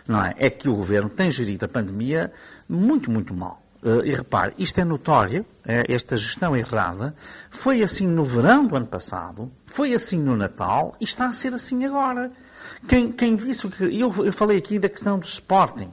Não 0.08 0.24
é? 0.24 0.34
É 0.38 0.50
que 0.50 0.68
o 0.68 0.76
Governo 0.76 1.10
tem 1.10 1.30
gerido 1.30 1.66
a 1.66 1.68
pandemia 1.68 2.32
muito, 2.68 3.12
muito 3.12 3.34
mal. 3.34 3.62
Uh, 3.82 4.06
e 4.06 4.14
repare, 4.14 4.54
isto 4.58 4.78
é 4.82 4.84
notório, 4.84 5.46
é, 5.66 5.84
esta 5.88 6.18
gestão 6.18 6.54
errada. 6.54 7.16
Foi 7.50 7.82
assim 7.82 8.06
no 8.06 8.26
verão 8.26 8.68
do 8.68 8.76
ano 8.76 8.88
passado, 8.88 9.50
foi 9.68 9.94
assim 9.94 10.20
no 10.20 10.36
Natal 10.36 10.98
e 11.00 11.06
está 11.06 11.28
a 11.28 11.34
ser 11.34 11.54
assim 11.54 11.86
agora. 11.86 12.30
Quem, 12.88 13.12
quem 13.12 13.38
disse 13.38 13.68
que. 13.70 13.84
Eu, 13.84 14.14
eu 14.26 14.34
falei 14.34 14.58
aqui 14.58 14.80
da 14.80 14.90
questão 14.90 15.18
do 15.18 15.26
Sporting, 15.26 15.92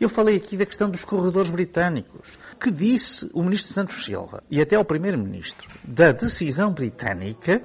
eu 0.00 0.08
falei 0.08 0.36
aqui 0.36 0.56
da 0.56 0.66
questão 0.66 0.90
dos 0.90 1.04
corredores 1.04 1.50
britânicos. 1.50 2.28
Que 2.58 2.72
disse 2.72 3.30
o 3.32 3.42
ministro 3.42 3.72
Santos 3.72 4.04
Silva 4.04 4.42
e 4.50 4.60
até 4.60 4.76
o 4.76 4.84
primeiro-ministro 4.84 5.68
da 5.84 6.10
decisão 6.10 6.72
britânica, 6.72 7.62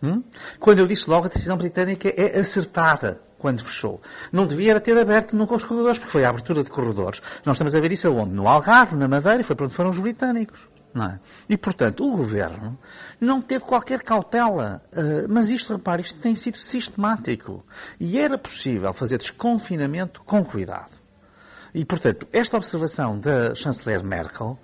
hum, 0.00 0.22
quando 0.60 0.78
eu 0.78 0.86
disse 0.86 1.10
logo 1.10 1.26
a 1.26 1.28
decisão 1.28 1.56
britânica 1.56 2.08
é 2.16 2.38
acertada 2.38 3.20
quando 3.38 3.64
fechou. 3.64 4.00
Não 4.32 4.46
devia 4.46 4.78
ter 4.80 4.98
aberto 4.98 5.36
nunca 5.36 5.54
os 5.54 5.64
corredores, 5.64 5.98
porque 5.98 6.12
foi 6.12 6.24
a 6.24 6.28
abertura 6.30 6.62
de 6.62 6.70
corredores. 6.70 7.22
Nós 7.44 7.56
estamos 7.56 7.74
a 7.74 7.80
ver 7.80 7.92
isso 7.92 8.08
aonde? 8.08 8.34
No 8.34 8.48
Algarve, 8.48 8.96
na 8.96 9.08
Madeira, 9.08 9.44
foi 9.44 9.54
para 9.54 9.66
onde 9.66 9.74
foram 9.74 9.90
os 9.90 10.00
britânicos. 10.00 10.60
É? 10.96 11.18
E, 11.48 11.56
portanto, 11.56 12.02
o 12.02 12.16
governo 12.16 12.76
não 13.20 13.40
teve 13.40 13.64
qualquer 13.64 14.02
cautela. 14.02 14.82
Uh, 14.90 15.26
mas 15.28 15.50
isto, 15.50 15.74
repare, 15.74 16.02
isto 16.02 16.18
tem 16.18 16.34
sido 16.34 16.56
sistemático. 16.56 17.64
E 18.00 18.18
era 18.18 18.36
possível 18.36 18.92
fazer 18.92 19.18
desconfinamento 19.18 20.22
com 20.22 20.44
cuidado. 20.44 20.98
E, 21.74 21.84
portanto, 21.84 22.26
esta 22.32 22.56
observação 22.56 23.18
da 23.20 23.54
chanceler 23.54 24.02
Merkel 24.02 24.58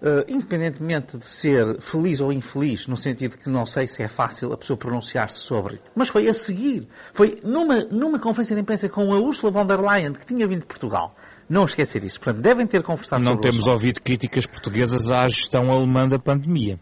Uh, 0.00 0.24
independentemente 0.28 1.18
de 1.18 1.26
ser 1.26 1.78
feliz 1.78 2.22
ou 2.22 2.32
infeliz, 2.32 2.86
no 2.86 2.96
sentido 2.96 3.36
que 3.36 3.50
não 3.50 3.66
sei 3.66 3.86
se 3.86 4.02
é 4.02 4.08
fácil 4.08 4.50
a 4.50 4.56
pessoa 4.56 4.74
pronunciar-se 4.74 5.36
sobre, 5.36 5.78
mas 5.94 6.08
foi 6.08 6.26
a 6.26 6.32
seguir, 6.32 6.88
foi 7.12 7.38
numa, 7.44 7.84
numa 7.84 8.18
conferência 8.18 8.56
de 8.56 8.62
imprensa 8.62 8.88
com 8.88 9.12
a 9.12 9.18
Ursula 9.18 9.52
von 9.52 9.66
der 9.66 9.78
Leyen, 9.78 10.14
que 10.14 10.24
tinha 10.24 10.46
vindo 10.46 10.60
de 10.60 10.66
Portugal. 10.66 11.14
Não 11.50 11.66
esquecer 11.66 12.02
isso. 12.02 12.18
Portanto, 12.18 12.42
devem 12.42 12.66
ter 12.66 12.82
conversado 12.82 13.22
não 13.22 13.32
sobre 13.32 13.48
Não 13.48 13.52
temos 13.52 13.66
ouvido 13.66 14.00
críticas 14.00 14.46
portuguesas 14.46 15.10
à 15.10 15.28
gestão 15.28 15.70
alemã 15.70 16.08
da 16.08 16.18
pandemia. 16.18 16.80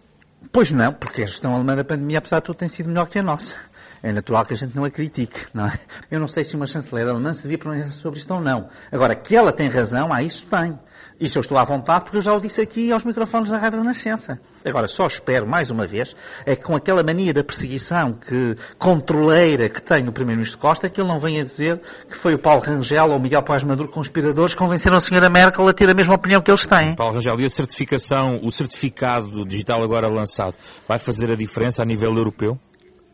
Pois 0.53 0.71
não, 0.71 0.93
porque 0.93 1.23
a 1.23 1.27
gestão 1.27 1.55
alemã 1.55 1.75
da 1.75 1.85
pandemia, 1.85 2.19
apesar 2.19 2.41
de 2.41 2.47
tudo, 2.47 2.57
tem 2.57 2.69
sido 2.69 2.89
melhor 2.89 3.07
que 3.07 3.19
a 3.19 3.23
nossa. 3.23 3.57
é 4.03 4.13
natural 4.13 4.45
que 4.45 4.53
a 4.53 4.57
gente 4.57 4.77
não 4.77 4.85
a 4.85 4.91
critique, 4.91 5.47
não 5.53 5.67
é? 5.67 5.79
Eu 6.11 6.21
não 6.21 6.29
sei 6.29 6.45
se 6.45 6.55
uma 6.55 6.67
chanceler 6.67 7.09
alemã 7.09 7.33
se 7.33 7.43
devia 7.43 7.59
pronunciar 7.59 7.91
sobre 7.91 8.19
isto 8.19 8.33
ou 8.33 8.41
não. 8.41 8.69
Agora, 8.93 9.15
que 9.15 9.35
ela 9.35 9.53
tem 9.53 9.69
razão, 9.69 10.13
ah, 10.13 10.23
isso 10.23 10.47
tem. 10.47 10.79
Isso 11.21 11.38
eu 11.38 11.40
estou 11.40 11.59
à 11.59 11.64
vontade 11.64 12.05
porque 12.05 12.17
eu 12.17 12.21
já 12.21 12.33
o 12.33 12.40
disse 12.40 12.61
aqui 12.61 12.93
aos 12.93 13.05
microfones 13.05 13.50
da 13.50 13.59
Rádio 13.59 13.81
Renascença. 13.81 14.40
Agora, 14.64 14.87
só 14.87 15.07
espero, 15.07 15.47
mais 15.47 15.71
uma 15.71 15.87
vez, 15.87 16.14
é 16.47 16.55
que 16.55 16.62
com 16.62 16.76
aquela 16.76 17.02
mania 17.02 17.33
da 17.33 17.43
perseguição 17.43 18.12
que, 18.12 18.57
controleira 18.78 19.69
que 19.69 19.83
tem 19.83 20.07
o 20.07 20.12
Primeiro-Ministro 20.12 20.59
Costa, 20.59 20.88
que 20.88 21.00
ele 21.00 21.09
não 21.09 21.19
venha 21.19 21.45
dizer 21.45 21.81
que 22.09 22.17
foi 22.17 22.35
o 22.35 22.38
Paulo 22.38 22.62
Rangel 22.62 23.11
ou 23.11 23.17
o 23.17 23.21
Miguel 23.21 23.43
Paz 23.43 23.64
Maduro 23.64 23.88
conspiradores 23.88 24.55
que 24.55 24.59
convenceram 24.59 24.97
a 24.97 25.00
senhora 25.00 25.28
Merkel 25.28 25.67
a 25.67 25.73
ter 25.73 25.90
a 25.90 25.95
mesma 25.95 26.14
opinião 26.14 26.40
que 26.40 26.50
eles 26.50 26.67
têm. 26.67 26.95
Paulo 26.95 27.14
Rangel, 27.14 27.40
e 27.40 27.47
a 27.47 27.50
certificação, 27.50 28.40
o 28.43 28.50
certificado 28.50 29.45
digital 29.45 29.83
agora 29.83 30.07
lançado, 30.09 30.55
vai 30.87 30.99
fazer 30.99 31.31
a 31.33 31.35
diferença 31.35 31.83
a 31.83 31.85
nível 31.85 32.14
europeu? 32.14 32.59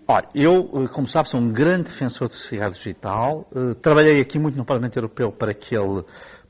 Olha, 0.06 0.28
eu, 0.34 0.88
como 0.92 1.08
sabe, 1.08 1.30
sou 1.30 1.40
um 1.40 1.50
grande 1.50 1.84
defensor 1.84 2.28
do 2.28 2.34
certificado 2.34 2.74
digital. 2.74 3.48
Uh, 3.50 3.74
trabalhei 3.76 4.20
aqui 4.20 4.38
muito 4.38 4.54
no 4.54 4.64
Parlamento 4.64 4.96
Europeu 4.98 5.32
para 5.32 5.54
que 5.54 5.74
ele 5.74 6.04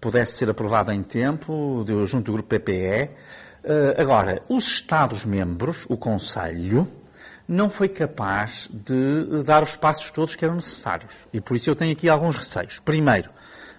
pudesse 0.05 0.33
ser 0.37 0.51
aprovado 0.51 0.93
em 0.93 1.03
tempo, 1.03 1.83
junto 2.05 2.27
do 2.27 2.33
grupo 2.35 2.51
PPE. 2.51 3.09
Uh, 3.65 3.99
agora, 3.99 4.43
os 4.51 4.67
Estados-membros, 4.67 5.87
o 5.89 5.97
Conselho, 5.97 6.87
não 7.49 7.71
foi 7.71 7.89
capaz 7.89 8.69
de 8.71 9.43
dar 9.45 9.63
os 9.63 9.77
passos 9.77 10.11
todos 10.11 10.37
que 10.37 10.45
eram 10.45 10.57
necessários. 10.57 11.15
E 11.33 11.41
por 11.41 11.57
isso 11.57 11.71
eu 11.71 11.75
tenho 11.75 11.93
aqui 11.93 12.11
alguns 12.11 12.37
receios. 12.37 12.79
Primeiro, 12.81 13.31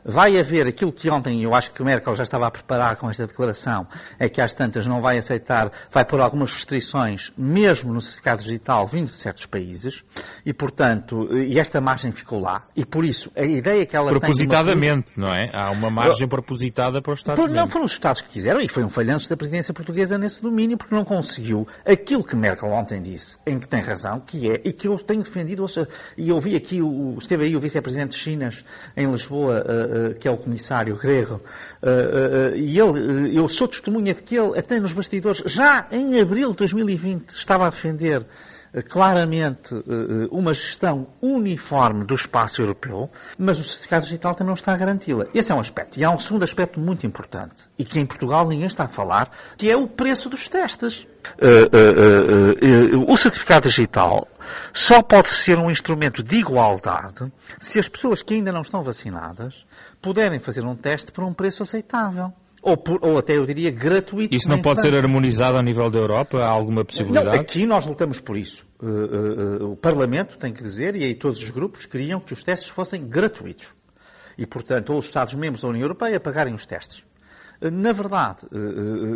vai 0.05 0.37
haver 0.39 0.67
aquilo 0.67 0.91
que 0.91 1.09
ontem 1.09 1.41
eu 1.41 1.55
acho 1.55 1.71
que 1.71 1.81
o 1.81 1.85
Merkel 1.85 2.15
já 2.15 2.23
estava 2.23 2.45
a 2.45 2.51
preparar 2.51 2.95
com 2.97 3.09
esta 3.09 3.25
declaração, 3.25 3.87
é 4.19 4.29
que 4.29 4.39
às 4.39 4.53
tantas 4.53 4.85
não 4.85 5.01
vai 5.01 5.17
aceitar, 5.17 5.71
vai 5.91 6.05
pôr 6.05 6.21
algumas 6.21 6.53
restrições, 6.53 7.33
mesmo 7.35 7.91
no 7.91 7.99
certificado 7.99 8.43
digital, 8.43 8.85
vindo 8.85 9.09
de 9.09 9.17
certos 9.17 9.47
países, 9.47 10.03
e 10.45 10.53
portanto, 10.53 11.35
e 11.35 11.59
esta 11.59 11.81
margem 11.81 12.11
ficou 12.11 12.39
lá, 12.39 12.63
e 12.75 12.85
por 12.85 13.03
isso, 13.03 13.31
a 13.35 13.43
ideia 13.43 13.85
que 13.85 13.95
ela 13.95 14.11
Propositadamente, 14.11 15.13
tem... 15.15 15.23
Uma... 15.23 15.27
não 15.27 15.35
é? 15.35 15.49
Há 15.51 15.71
uma 15.71 15.89
margem 15.89 16.27
propositada 16.27 17.01
para 17.01 17.13
os 17.13 17.19
Estados 17.19 17.43
Unidos. 17.43 17.61
Não 17.61 17.67
foram 17.67 17.85
os 17.85 17.91
Estados 17.91 18.21
que 18.21 18.29
quiseram, 18.29 18.61
e 18.61 18.69
foi 18.69 18.83
um 18.83 18.89
falhanço 18.89 19.27
da 19.27 19.35
presidência 19.35 19.73
portuguesa 19.73 20.17
nesse 20.17 20.41
domínio, 20.41 20.77
porque 20.77 20.93
não 20.93 21.03
conseguiu 21.03 21.67
aquilo 21.83 22.23
que 22.23 22.35
Merkel 22.35 22.69
ontem 22.69 23.01
disse, 23.01 23.37
em 23.45 23.57
que 23.57 23.67
tem 23.67 23.81
razão, 23.81 24.19
que 24.19 24.51
é, 24.51 24.61
e 24.63 24.71
que 24.71 24.87
eu 24.87 24.99
tenho 24.99 25.23
defendido, 25.23 25.65
e 26.15 26.29
eu 26.29 26.39
vi 26.39 26.55
aqui, 26.55 26.81
o, 26.81 27.15
esteve 27.17 27.45
aí 27.45 27.55
o 27.55 27.59
vice-presidente 27.59 28.11
de 28.11 28.17
Chinas, 28.17 28.63
em 28.95 29.09
Lisboa, 29.09 29.65
eh, 29.67 29.94
que 30.19 30.27
é 30.27 30.31
o 30.31 30.37
comissário 30.37 30.97
grego, 30.97 31.41
eh, 31.81 32.53
eh, 32.53 32.57
e 32.57 32.79
ele, 32.79 33.37
eu 33.37 33.47
sou 33.47 33.67
testemunha 33.67 34.13
de 34.13 34.21
que 34.21 34.35
ele, 34.35 34.57
até 34.57 34.79
nos 34.79 34.93
bastidores, 34.93 35.41
já 35.45 35.87
em 35.91 36.19
abril 36.19 36.51
de 36.51 36.57
2020, 36.57 37.29
estava 37.29 37.67
a 37.67 37.69
defender 37.69 38.25
claramente 38.89 39.73
uma 40.29 40.53
gestão 40.53 41.07
uniforme 41.21 42.03
do 42.03 42.13
espaço 42.13 42.61
europeu, 42.61 43.09
mas 43.37 43.57
o 43.57 43.63
certificado 43.63 44.03
digital 44.03 44.35
também 44.35 44.47
não 44.47 44.53
está 44.53 44.73
a 44.73 44.77
garanti-la. 44.77 45.27
Esse 45.33 45.49
é 45.49 45.55
um 45.55 45.61
aspecto. 45.61 45.97
E 45.97 46.03
há 46.03 46.11
um 46.11 46.19
segundo 46.19 46.43
aspecto 46.43 46.77
muito 46.77 47.07
importante, 47.07 47.63
e 47.79 47.85
que 47.85 47.97
em 47.97 48.05
Portugal 48.05 48.45
ninguém 48.45 48.67
está 48.67 48.83
a 48.83 48.89
falar, 48.89 49.31
que 49.55 49.71
é 49.71 49.77
o 49.77 49.87
preço 49.87 50.27
dos 50.27 50.49
testes. 50.49 51.07
o 53.07 53.15
certificado 53.15 53.69
digital 53.69 54.27
só 54.73 55.01
pode 55.01 55.29
ser 55.29 55.57
um 55.57 55.69
instrumento 55.69 56.23
de 56.23 56.37
igualdade 56.37 57.31
se 57.59 57.79
as 57.79 57.87
pessoas 57.87 58.21
que 58.21 58.33
ainda 58.33 58.51
não 58.51 58.61
estão 58.61 58.83
vacinadas 58.83 59.65
puderem 60.01 60.39
fazer 60.39 60.65
um 60.65 60.75
teste 60.75 61.11
por 61.11 61.23
um 61.23 61.33
preço 61.33 61.63
aceitável. 61.63 62.33
Ou, 62.65 62.75
por, 62.75 62.97
ou, 63.03 63.19
até 63.19 63.37
eu 63.37 63.45
diria 63.45 63.69
gratuito. 63.69 64.33
Isso 64.33 64.49
não 64.49 64.59
pode 64.59 64.81
ser 64.81 64.91
harmonizado 64.95 65.55
a 65.55 65.61
nível 65.61 65.87
da 65.87 65.99
Europa? 65.99 66.39
Há 66.39 66.49
alguma 66.49 66.83
possibilidade? 66.83 67.27
Não, 67.27 67.33
aqui 67.35 67.63
nós 67.67 67.85
lutamos 67.85 68.19
por 68.19 68.35
isso. 68.35 68.65
Uh, 68.81 68.87
uh, 68.87 69.63
uh, 69.65 69.71
o 69.73 69.75
Parlamento 69.75 70.35
tem 70.35 70.51
que 70.51 70.63
dizer, 70.63 70.95
e 70.95 71.03
aí 71.03 71.13
todos 71.13 71.43
os 71.43 71.51
grupos 71.51 71.85
queriam 71.85 72.19
que 72.19 72.33
os 72.33 72.43
testes 72.43 72.69
fossem 72.69 73.07
gratuitos. 73.07 73.67
E, 74.35 74.47
portanto, 74.47 74.89
ou 74.89 74.97
os 74.97 75.05
Estados-membros 75.05 75.61
da 75.61 75.67
União 75.67 75.83
Europeia 75.83 76.19
pagarem 76.19 76.55
os 76.55 76.65
testes. 76.65 77.03
Na 77.61 77.93
verdade, 77.93 78.39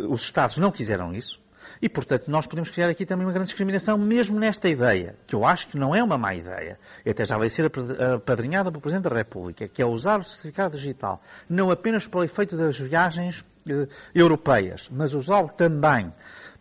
os 0.08 0.22
Estados 0.22 0.58
não 0.58 0.72
quiseram 0.72 1.12
isso. 1.12 1.42
E, 1.82 1.88
portanto, 1.88 2.30
nós 2.30 2.46
podemos 2.46 2.70
criar 2.70 2.90
aqui 2.90 3.06
também 3.06 3.26
uma 3.26 3.32
grande 3.32 3.48
discriminação, 3.48 3.98
mesmo 3.98 4.38
nesta 4.38 4.68
ideia, 4.68 5.16
que 5.26 5.34
eu 5.34 5.46
acho 5.46 5.70
que 5.70 5.78
não 5.78 5.96
é 5.96 6.04
uma 6.04 6.18
má 6.18 6.36
ideia, 6.36 6.78
e 7.06 7.10
até 7.10 7.26
já 7.26 7.38
vai 7.38 7.50
ser 7.50 7.72
apadrinhada 8.16 8.70
pelo 8.70 8.82
Presidente 8.82 9.10
da 9.10 9.16
República, 9.16 9.68
que 9.68 9.82
é 9.82 9.86
usar 9.86 10.20
o 10.20 10.24
certificado 10.24 10.76
digital, 10.76 11.22
não 11.50 11.72
apenas 11.72 12.06
para 12.06 12.20
o 12.20 12.24
efeito 12.24 12.58
das 12.58 12.78
viagens 12.78 13.46
eh, 13.70 13.88
europeias, 14.14 14.90
mas 14.92 15.14
usá-lo 15.14 15.50
também 15.50 16.12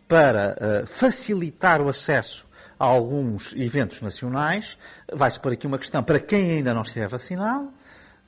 para 0.07 0.55
eh, 0.57 0.85
facilitar 0.85 1.81
o 1.81 1.89
acesso 1.89 2.47
a 2.79 2.85
alguns 2.85 3.53
eventos 3.57 4.01
nacionais. 4.01 4.77
Vai-se 5.13 5.39
pôr 5.39 5.51
aqui 5.51 5.67
uma 5.67 5.77
questão 5.77 6.01
para 6.01 6.19
quem 6.19 6.51
ainda 6.51 6.73
não 6.73 6.81
estiver 6.81 7.07
vacinado, 7.07 7.73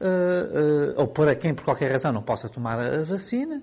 Uh, 0.01 0.95
uh, 0.97 1.01
ou 1.01 1.07
para 1.09 1.35
quem 1.35 1.53
por 1.53 1.63
qualquer 1.63 1.91
razão 1.91 2.11
não 2.11 2.23
possa 2.23 2.49
tomar 2.49 2.79
a 2.79 3.03
vacina, 3.03 3.57
uh, 3.57 3.61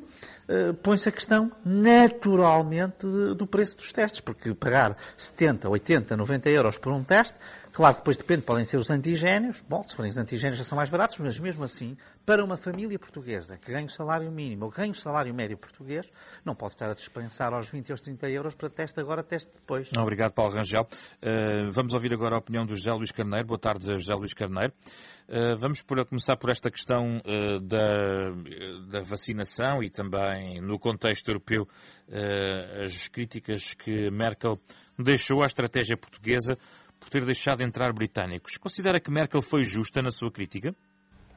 põe-se 0.82 1.08
a 1.08 1.12
questão 1.12 1.52
naturalmente 1.64 3.06
do 3.36 3.46
preço 3.46 3.76
dos 3.76 3.92
testes, 3.92 4.20
porque 4.20 4.54
pagar 4.54 4.96
70, 5.16 5.68
80, 5.68 6.16
90 6.16 6.50
euros 6.50 6.78
por 6.78 6.92
um 6.92 7.04
teste, 7.04 7.34
claro, 7.78 7.94
depois 7.94 8.16
depende, 8.16 8.42
podem 8.42 8.64
ser 8.64 8.76
os 8.76 8.90
antigénios, 8.90 9.62
bom, 9.68 9.84
se 9.84 9.94
forem 9.94 10.10
os 10.10 10.18
antigénios 10.18 10.58
já 10.58 10.64
são 10.64 10.74
mais 10.74 10.90
baratos, 10.90 11.16
mas 11.18 11.38
mesmo 11.38 11.62
assim, 11.62 11.96
para 12.26 12.44
uma 12.44 12.56
família 12.56 12.98
portuguesa 12.98 13.56
que 13.56 13.70
ganha 13.70 13.86
o 13.86 13.88
salário 13.88 14.28
mínimo 14.32 14.64
ou 14.64 14.70
ganha 14.72 14.90
o 14.90 14.94
salário 14.96 15.32
médio 15.32 15.56
português, 15.56 16.10
não 16.44 16.56
pode 16.56 16.74
estar 16.74 16.90
a 16.90 16.94
dispensar 16.94 17.52
aos 17.52 17.68
20 17.68 17.90
ou 17.90 17.94
aos 17.94 18.00
30 18.00 18.30
euros 18.30 18.54
para 18.56 18.68
teste 18.68 18.98
agora, 18.98 19.22
teste 19.22 19.48
depois. 19.54 19.88
Obrigado, 19.96 20.32
Paulo 20.32 20.54
Rangel. 20.54 20.88
vamos 21.72 21.92
ouvir 21.92 22.12
agora 22.12 22.34
a 22.34 22.38
opinião 22.38 22.66
do 22.66 22.74
José 22.74 22.92
Luís 22.92 23.12
Carneiro. 23.12 23.46
Boa 23.46 23.60
tarde, 23.60 23.92
José 23.92 24.12
Luís 24.12 24.34
Carneiro. 24.34 24.72
Eh, 25.30 25.54
vamos 25.56 25.82
por, 25.82 26.02
começar 26.06 26.38
por 26.38 26.48
esta 26.48 26.70
questão 26.70 27.18
uh, 27.18 27.60
da, 27.60 28.30
da, 28.88 29.02
vacinação 29.02 29.82
e 29.82 29.90
também 29.90 30.58
no 30.62 30.78
contexto 30.78 31.28
europeu 31.28 31.68
uh, 32.08 32.82
as 32.82 33.08
críticas 33.08 33.74
que 33.74 34.10
Merkel 34.10 34.58
deixou 34.98 35.42
à 35.42 35.46
estratégia 35.46 35.98
portuguesa 35.98 36.56
por 36.98 37.08
ter 37.08 37.24
deixado 37.24 37.62
entrar 37.62 37.92
britânicos. 37.92 38.56
Considera 38.56 39.00
que 39.00 39.10
Merkel 39.10 39.42
foi 39.42 39.64
justa 39.64 40.02
na 40.02 40.10
sua 40.10 40.30
crítica? 40.30 40.74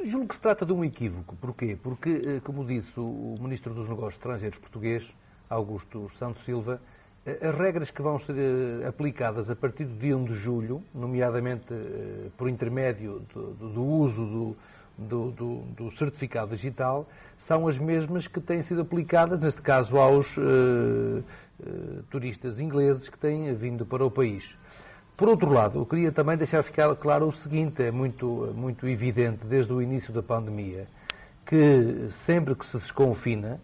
Julgo 0.04 0.30
que 0.30 0.36
se 0.36 0.42
trata 0.42 0.66
de 0.66 0.74
um 0.74 0.84
equívoco. 0.84 1.36
Porquê? 1.36 1.78
Porque, 1.82 2.42
como 2.44 2.66
disse 2.66 3.00
o 3.00 3.36
Ministro 3.40 3.74
dos 3.74 3.88
Negócios 3.88 4.16
Estrangeiros 4.16 4.58
português, 4.58 5.14
Augusto 5.48 6.10
Santos 6.18 6.44
Silva, 6.44 6.82
as 7.24 7.56
regras 7.56 7.92
que 7.92 8.02
vão 8.02 8.18
ser 8.18 8.36
eh, 8.36 8.88
aplicadas 8.88 9.48
a 9.48 9.56
partir 9.56 9.86
do 9.86 9.96
dia 9.96 10.18
1 10.18 10.26
de 10.26 10.34
julho, 10.34 10.84
nomeadamente 10.92 11.72
eh, 11.72 12.30
por 12.36 12.50
intermédio 12.50 13.22
do, 13.32 13.54
do 13.54 13.84
uso 13.84 14.56
do, 14.98 15.32
do, 15.32 15.62
do, 15.78 15.92
certificado 15.92 16.56
digital, 16.56 17.08
são 17.38 17.68
as 17.68 17.78
mesmas 17.78 18.28
que 18.28 18.40
têm 18.40 18.64
sido 18.64 18.82
aplicadas, 18.82 19.40
neste 19.40 19.62
caso, 19.62 19.98
aos 19.98 20.28
turistas 22.10 22.60
ingleses 22.60 23.08
que 23.08 23.18
têm 23.18 23.54
vindo 23.54 23.86
para 23.86 24.04
o 24.04 24.10
país. 24.10 24.56
Por 25.22 25.30
outro 25.30 25.54
lado, 25.54 25.78
eu 25.78 25.86
queria 25.86 26.12
também 26.12 26.36
deixar 26.36 26.64
ficar 26.64 26.96
claro 26.96 27.28
o 27.28 27.32
seguinte: 27.32 27.84
é 27.84 27.92
muito, 27.92 28.52
muito 28.56 28.88
evidente 28.88 29.46
desde 29.46 29.72
o 29.72 29.80
início 29.80 30.12
da 30.12 30.24
pandemia 30.24 30.88
que 31.46 32.08
sempre 32.26 32.56
que 32.56 32.66
se 32.66 32.76
desconfina, 32.80 33.62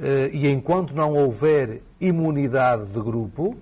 eh, 0.00 0.30
e 0.32 0.48
enquanto 0.48 0.94
não 0.94 1.12
houver 1.14 1.82
imunidade 2.00 2.84
de 2.84 3.00
grupo, 3.00 3.56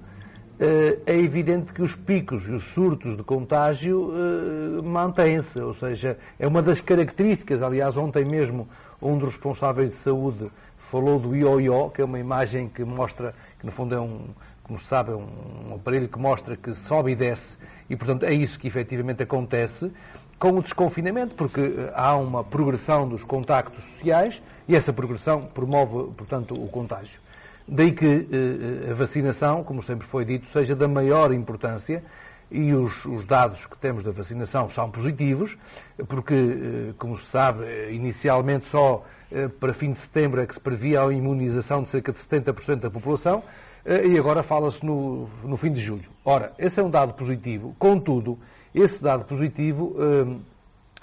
eh, 0.61 0.99
é 1.07 1.17
evidente 1.19 1.73
que 1.73 1.81
os 1.81 1.97
picos 1.97 2.47
e 2.47 2.51
os 2.51 2.65
surtos 2.65 3.17
de 3.17 3.23
contágio 3.23 4.13
eh, 4.13 4.83
mantêm-se. 4.83 5.61
Ou 5.61 5.73
seja, 5.73 6.19
é 6.39 6.47
uma 6.47 6.61
das 6.61 6.83
características. 6.83 7.63
Aliás, 7.63 7.97
ontem 7.97 8.23
mesmo 8.23 8.69
um 9.01 9.17
dos 9.17 9.31
responsáveis 9.31 9.89
de 9.89 9.97
saúde 9.97 10.51
falou 10.77 11.19
do 11.19 11.35
ioió, 11.35 11.89
que 11.89 12.03
é 12.03 12.05
uma 12.05 12.19
imagem 12.19 12.69
que 12.69 12.85
mostra, 12.85 13.35
que 13.59 13.65
no 13.65 13.73
fundo 13.73 13.95
é 13.95 14.01
um, 14.01 14.29
como 14.71 14.79
se 14.79 14.87
sabe, 14.87 15.11
é 15.11 15.17
um 15.17 15.75
aparelho 15.75 16.09
que 16.09 16.17
mostra 16.17 16.57
que 16.57 16.73
sobe 16.77 17.11
e 17.11 17.17
desce. 17.17 17.57
E, 17.89 17.97
portanto, 17.97 18.23
é 18.23 18.33
isso 18.33 18.57
que 18.57 18.69
efetivamente 18.69 19.21
acontece 19.21 19.91
com 20.39 20.53
o 20.53 20.63
desconfinamento, 20.63 21.35
porque 21.35 21.91
há 21.93 22.17
uma 22.17 22.45
progressão 22.45 23.09
dos 23.09 23.25
contactos 23.25 23.83
sociais 23.83 24.41
e 24.69 24.77
essa 24.77 24.93
progressão 24.93 25.43
promove, 25.43 26.13
portanto, 26.13 26.55
o 26.55 26.69
contágio. 26.69 27.21
Daí 27.67 27.91
que 27.91 28.29
eh, 28.31 28.93
a 28.93 28.95
vacinação, 28.95 29.65
como 29.65 29.83
sempre 29.83 30.07
foi 30.07 30.25
dito, 30.25 30.47
seja 30.53 30.77
da 30.77 30.87
maior 30.87 31.35
importância 31.35 32.05
e 32.49 32.73
os, 32.73 33.05
os, 33.05 33.27
dados 33.27 33.67
que 33.67 33.77
temos 33.77 34.05
da 34.05 34.13
vacinação 34.13 34.71
são 34.71 34.89
positivos, 34.89 35.59
porque, 36.07 36.35
eh, 36.35 36.93
como 36.97 37.19
se 37.19 37.27
sabe, 37.27 37.65
inicialmente 37.91 38.69
só 38.69 39.05
eh, 39.33 39.49
para 39.49 39.75
fim 39.75 39.93
de 39.93 39.99
setembro 39.99 40.41
é 40.41 40.47
que 40.47 40.55
se 40.55 40.61
previa 40.61 41.03
a 41.03 41.13
imunização 41.13 41.83
de 41.83 41.91
cerca 41.91 42.13
de 42.13 42.21
70% 42.21 42.77
da 42.77 42.91
população 42.91 43.43
e 43.85 44.19
agora 44.19 44.43
fala-se 44.43 44.85
no, 44.85 45.29
no, 45.43 45.57
fim 45.57 45.73
de 45.73 45.81
julho. 45.81 46.09
Ora, 46.25 46.53
esse 46.59 46.81
é 46.81 46.83
um 46.83 46.91
dado 46.91 47.15
positivo, 47.15 47.75
contudo, 47.79 48.39
esse 48.75 49.03
dado 49.03 49.25
positivo 49.25 49.97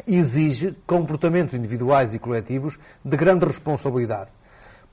exige 0.05 0.75
comportamentos 0.85 1.55
individuais 1.55 2.13
e 2.13 2.19
coletivos 2.19 2.77
de 3.03 3.17
grande 3.17 3.45
responsabilidade. 3.45 4.29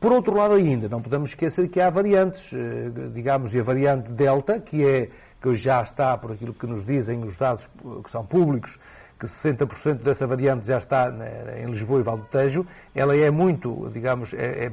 Por 0.01 0.13
outro 0.13 0.35
lado 0.35 0.55
ainda, 0.55 0.89
não 0.89 1.01
podemos 1.01 1.31
esquecer 1.31 1.69
que 1.69 1.81
há 1.81 1.89
variantes, 1.89 2.53
eh, 2.53 2.91
digamos, 3.13 3.55
e 3.55 3.61
a 3.61 3.63
variante 3.63 4.11
Delta, 4.11 4.61
que 4.61 4.87
é 4.87 5.09
que 5.41 5.55
já 5.55 5.83
está, 5.83 6.17
por 6.17 6.33
aquilo 6.33 6.53
que 6.53 6.67
nos 6.67 6.85
dizem 6.85 7.23
os 7.25 7.37
dados 7.37 7.69
que 8.03 8.11
são 8.11 8.25
públicos, 8.25 8.79
que 9.19 9.27
60% 9.27 10.03
dessa 10.03 10.27
variante 10.27 10.67
já 10.67 10.79
está 10.79 11.11
em 11.59 11.67
Lisboa 11.67 12.01
e 12.01 12.03
Val 12.03 12.19
do 12.19 12.25
Tejo, 12.25 12.67
ela 12.95 13.17
é 13.17 13.31
muito, 13.31 13.91
digamos, 13.93 14.35
é, 14.35 14.67
é, 14.67 14.73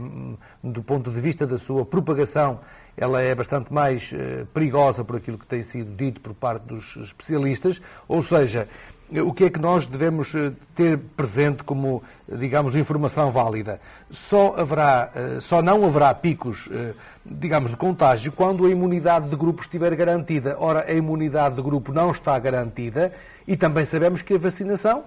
do 0.63 0.83
ponto 0.83 1.11
de 1.11 1.21
vista 1.21 1.45
da 1.45 1.57
sua 1.57 1.85
propagação, 1.85 2.59
ela 2.97 3.21
é 3.21 3.33
bastante 3.33 3.73
mais 3.73 4.09
eh, 4.13 4.45
perigosa 4.53 5.03
por 5.03 5.15
aquilo 5.15 5.37
que 5.37 5.45
tem 5.45 5.63
sido 5.63 5.95
dito 5.95 6.19
por 6.19 6.33
parte 6.33 6.63
dos 6.63 6.97
especialistas, 6.97 7.81
ou 8.07 8.21
seja, 8.21 8.67
o 9.11 9.33
que 9.33 9.45
é 9.45 9.49
que 9.49 9.59
nós 9.59 9.85
devemos 9.85 10.33
eh, 10.35 10.51
ter 10.75 10.97
presente 11.15 11.63
como, 11.63 12.03
digamos, 12.27 12.75
informação 12.75 13.31
válida? 13.31 13.79
Só, 14.09 14.55
haverá, 14.57 15.11
eh, 15.15 15.37
só 15.41 15.61
não 15.61 15.85
haverá 15.85 16.13
picos, 16.13 16.69
digamos, 17.25 17.71
de 17.71 17.77
contágio 17.77 18.31
quando 18.31 18.65
a 18.65 18.69
imunidade 18.69 19.29
de 19.29 19.35
grupo 19.35 19.61
estiver 19.61 19.95
garantida. 19.95 20.55
Ora, 20.59 20.85
a 20.87 20.93
imunidade 20.93 21.55
de 21.55 21.61
grupo 21.61 21.91
não 21.91 22.11
está 22.11 22.37
garantida 22.39 23.13
e 23.47 23.57
também 23.57 23.85
sabemos 23.85 24.21
que 24.21 24.33
a 24.33 24.37
vacinação 24.37 25.03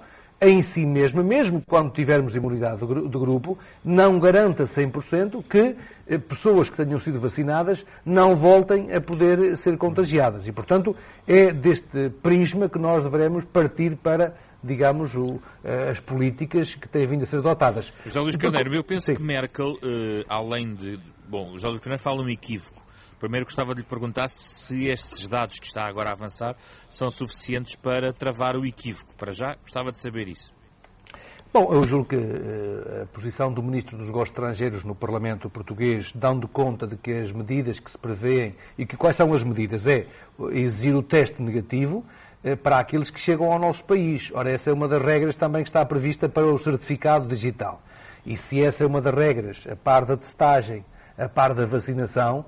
em 0.47 0.63
si 0.63 0.85
mesma, 0.85 1.23
mesmo 1.23 1.63
quando 1.67 1.93
tivermos 1.93 2.35
imunidade 2.37 2.79
do 2.79 3.19
grupo, 3.19 3.59
não 3.85 4.19
garanta 4.19 4.65
100% 4.65 5.43
que 5.49 5.77
eh, 6.07 6.19
pessoas 6.19 6.69
que 6.69 6.77
tenham 6.77 7.01
sido 7.01 7.19
vacinadas 7.19 7.85
não 8.05 8.37
voltem 8.37 8.93
a 8.93 9.01
poder 9.01 9.57
ser 9.57 9.77
contagiadas. 9.77 10.47
E, 10.47 10.53
portanto, 10.53 10.97
é 11.27 11.53
deste 11.53 12.11
prisma 12.23 12.69
que 12.69 12.79
nós 12.79 13.05
devemos 13.05 13.45
partir 13.45 13.97
para 13.97 14.35
digamos, 14.63 15.15
o, 15.15 15.39
eh, 15.63 15.91
as 15.91 16.01
políticas 16.01 16.75
que 16.75 16.89
têm 16.89 17.07
vindo 17.07 17.25
a 17.25 17.27
ser 17.27 17.37
adotadas. 17.37 17.93
José 18.03 18.19
Luís 18.19 18.37
Carneiro, 18.37 18.75
eu 18.75 18.83
penso 18.83 19.07
Sim. 19.07 19.15
que 19.15 19.23
Merkel, 19.23 19.75
eh, 19.83 20.25
além 20.27 20.75
de... 20.75 20.99
Bom, 21.29 21.53
José 21.53 21.69
Luís 21.69 21.81
Carneiro 21.81 22.03
fala 22.03 22.23
um 22.23 22.29
equívoco 22.31 22.84
Primeiro 23.25 23.47
gostava 23.47 23.75
de 23.75 23.81
lhe 23.81 23.87
perguntar 23.87 24.29
se 24.29 24.87
estes 24.87 25.27
dados 25.27 25.59
que 25.59 25.67
está 25.67 25.87
agora 25.87 26.11
a 26.11 26.13
avançar 26.13 26.55
são 26.91 27.09
suficientes 27.09 27.75
para 27.75 28.13
travar 28.13 28.55
o 28.55 28.67
equívoco. 28.67 29.15
Para 29.17 29.33
já, 29.33 29.55
gostava 29.55 29.91
de 29.91 29.99
saber 29.99 30.29
isso. 30.29 30.53
Bom, 31.51 31.73
eu 31.73 31.83
julgo 31.85 32.05
que 32.05 32.17
uh, 32.17 33.05
a 33.05 33.07
posição 33.07 33.51
do 33.51 33.63
Ministro 33.63 33.97
dos 33.97 34.09
Negócios 34.09 34.29
Estrangeiros 34.29 34.85
no 34.85 34.95
Parlamento 34.95 35.49
Português, 35.49 36.13
dando 36.15 36.47
conta 36.47 36.87
de 36.87 36.97
que 36.97 37.13
as 37.13 37.33
medidas 37.33 37.81
que 37.81 37.91
se 37.91 37.97
prevêem 37.97 38.57
e 38.77 38.85
que 38.85 38.95
quais 38.95 39.17
são 39.17 39.33
as 39.33 39.43
medidas, 39.43 39.87
é 39.87 40.07
exigir 40.51 40.95
o 40.95 41.03
teste 41.03 41.41
negativo 41.41 42.05
uh, 42.45 42.57
para 42.59 42.79
aqueles 42.79 43.09
que 43.09 43.19
chegam 43.19 43.51
ao 43.51 43.59
nosso 43.59 43.87
país. 43.87 44.31
Ora, 44.35 44.51
essa 44.51 44.69
é 44.69 44.73
uma 44.75 44.87
das 44.87 45.03
regras 45.03 45.35
também 45.35 45.63
que 45.63 45.71
está 45.71 45.83
prevista 45.87 46.29
para 46.29 46.45
o 46.45 46.59
certificado 46.59 47.27
digital. 47.27 47.81
E 48.27 48.37
se 48.37 48.63
essa 48.63 48.85
é 48.85 48.87
uma 48.87 49.01
das 49.01 49.15
regras, 49.15 49.67
a 49.67 49.75
par 49.75 50.05
da 50.05 50.15
testagem, 50.15 50.85
a 51.17 51.27
par 51.27 51.55
da 51.55 51.65
vacinação, 51.65 52.45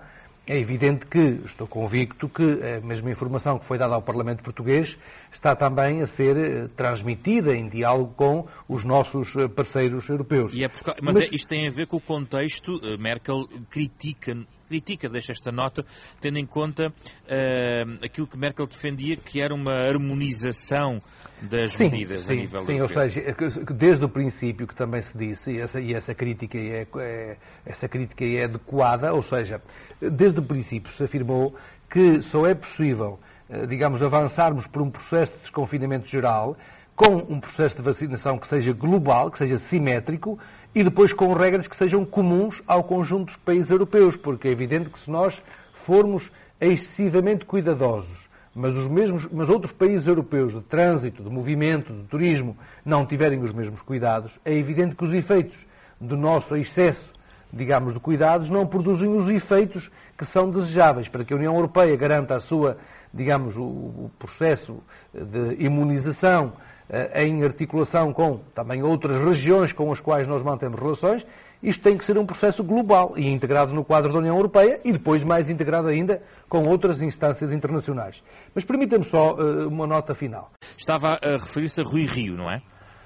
é 0.46 0.58
evidente 0.58 1.06
que, 1.06 1.40
estou 1.44 1.66
convicto 1.66 2.28
que 2.28 2.42
a 2.42 2.80
mesma 2.80 3.10
informação 3.10 3.58
que 3.58 3.66
foi 3.66 3.78
dada 3.78 3.94
ao 3.94 4.02
Parlamento 4.02 4.42
Português 4.42 4.96
está 5.32 5.56
também 5.56 6.02
a 6.02 6.06
ser 6.06 6.36
eh, 6.36 6.68
transmitida 6.76 7.54
em 7.54 7.68
diálogo 7.68 8.14
com 8.14 8.46
os 8.68 8.84
nossos 8.84 9.34
eh, 9.36 9.48
parceiros 9.48 10.08
europeus. 10.08 10.54
É 10.54 10.68
por... 10.68 10.94
mas, 11.02 11.16
mas... 11.16 11.16
É, 11.16 11.34
isto 11.34 11.48
tem 11.48 11.66
a 11.66 11.70
ver 11.70 11.88
com 11.88 11.96
o 11.96 12.00
contexto. 12.00 12.80
Eh, 12.82 12.96
Merkel 12.96 13.48
critica 13.68 14.36
critica, 14.68 15.08
deixa 15.08 15.30
esta 15.30 15.52
nota, 15.52 15.86
tendo 16.20 16.38
em 16.38 16.46
conta 16.46 16.88
uh, 16.88 18.04
aquilo 18.04 18.26
que 18.26 18.36
Merkel 18.36 18.66
defendia, 18.66 19.16
que 19.16 19.40
era 19.40 19.54
uma 19.54 19.72
harmonização 19.72 21.00
das 21.40 21.72
sim, 21.72 21.84
medidas 21.84 22.22
sim, 22.22 22.32
a 22.32 22.36
nível 22.36 22.66
sim, 22.66 22.72
europeu. 22.76 23.04
ou 23.04 23.10
seja, 23.10 23.36
desde 23.74 24.04
o 24.04 24.08
princípio 24.08 24.66
que 24.66 24.74
também 24.74 25.02
se 25.02 25.16
disse, 25.16 25.52
e 25.52 25.60
essa, 25.60 25.80
e 25.80 25.94
essa, 25.94 26.14
crítica, 26.14 26.58
é, 26.58 26.86
é, 26.96 27.36
essa 27.64 27.88
crítica 27.88 28.24
é 28.24 28.44
adequada, 28.44 29.12
ou 29.12 29.22
seja, 29.22 29.60
desde 30.00 30.40
o 30.40 30.42
princípio 30.42 30.90
se 30.92 31.04
afirmou 31.04 31.54
que 31.90 32.22
só 32.22 32.46
é 32.46 32.54
possível, 32.54 33.18
eh, 33.48 33.66
digamos, 33.66 34.02
avançarmos 34.02 34.66
por 34.66 34.82
um 34.82 34.90
processo 34.90 35.32
de 35.32 35.38
desconfinamento 35.40 36.08
geral 36.08 36.56
com 36.96 37.16
um 37.28 37.38
processo 37.38 37.76
de 37.76 37.82
vacinação 37.82 38.38
que 38.38 38.48
seja 38.48 38.72
global, 38.72 39.30
que 39.30 39.38
seja 39.38 39.58
simétrico 39.58 40.38
e 40.74 40.82
depois 40.82 41.12
com 41.12 41.32
regras 41.34 41.68
que 41.68 41.76
sejam 41.76 42.04
comuns 42.04 42.62
ao 42.66 42.82
conjunto 42.82 43.26
dos 43.26 43.36
países 43.36 43.70
europeus, 43.70 44.16
porque 44.16 44.48
é 44.48 44.50
evidente 44.50 44.90
que 44.90 44.98
se 44.98 45.10
nós 45.10 45.40
formos 45.74 46.30
excessivamente 46.60 47.44
cuidadosos 47.44 48.25
mas 48.56 48.74
os 48.74 48.88
mesmos, 48.88 49.28
mas 49.30 49.50
outros 49.50 49.70
países 49.70 50.06
europeus 50.06 50.54
de 50.54 50.62
trânsito, 50.62 51.22
de 51.22 51.28
movimento, 51.28 51.92
de 51.92 52.04
turismo, 52.04 52.56
não 52.82 53.04
tiverem 53.04 53.42
os 53.42 53.52
mesmos 53.52 53.82
cuidados, 53.82 54.40
é 54.46 54.54
evidente 54.54 54.96
que 54.96 55.04
os 55.04 55.12
efeitos 55.12 55.66
do 56.00 56.16
nosso 56.16 56.56
excesso, 56.56 57.12
digamos, 57.52 57.92
de 57.92 58.00
cuidados 58.00 58.48
não 58.48 58.66
produzem 58.66 59.14
os 59.14 59.28
efeitos 59.28 59.90
que 60.16 60.24
são 60.24 60.50
desejáveis 60.50 61.06
para 61.06 61.22
que 61.22 61.34
a 61.34 61.36
União 61.36 61.54
Europeia 61.54 61.94
garanta 61.96 62.34
a 62.34 62.40
sua, 62.40 62.78
digamos, 63.12 63.58
o, 63.58 64.10
processo 64.18 64.78
de 65.12 65.62
imunização 65.62 66.54
eh, 66.88 67.24
em 67.24 67.44
articulação 67.44 68.10
com 68.10 68.40
também 68.54 68.82
outras 68.82 69.22
regiões 69.22 69.70
com 69.70 69.92
as 69.92 70.00
quais 70.00 70.26
nós 70.26 70.42
mantemos 70.42 70.80
relações 70.80 71.26
isto 71.62 71.82
tem 71.82 71.96
que 71.96 72.04
ser 72.04 72.18
um 72.18 72.26
processo 72.26 72.62
global 72.62 73.14
e 73.16 73.28
integrado 73.28 73.72
no 73.72 73.84
quadro 73.84 74.12
da 74.12 74.18
União 74.18 74.36
Europeia 74.36 74.80
e 74.84 74.92
depois 74.92 75.24
mais 75.24 75.48
integrado 75.48 75.88
ainda 75.88 76.22
com 76.48 76.66
outras 76.66 77.00
instâncias 77.00 77.52
internacionais. 77.52 78.22
Mas 78.54 78.64
permita-me 78.64 79.04
só 79.04 79.34
uh, 79.34 79.68
uma 79.68 79.86
nota 79.86 80.14
final. 80.14 80.52
Estava 80.76 81.18
a 81.22 81.32
referir-se 81.32 81.80
a 81.80 81.84
Rui 81.84 82.06
Rio, 82.06 82.36
não 82.36 82.50
é? 82.50 82.62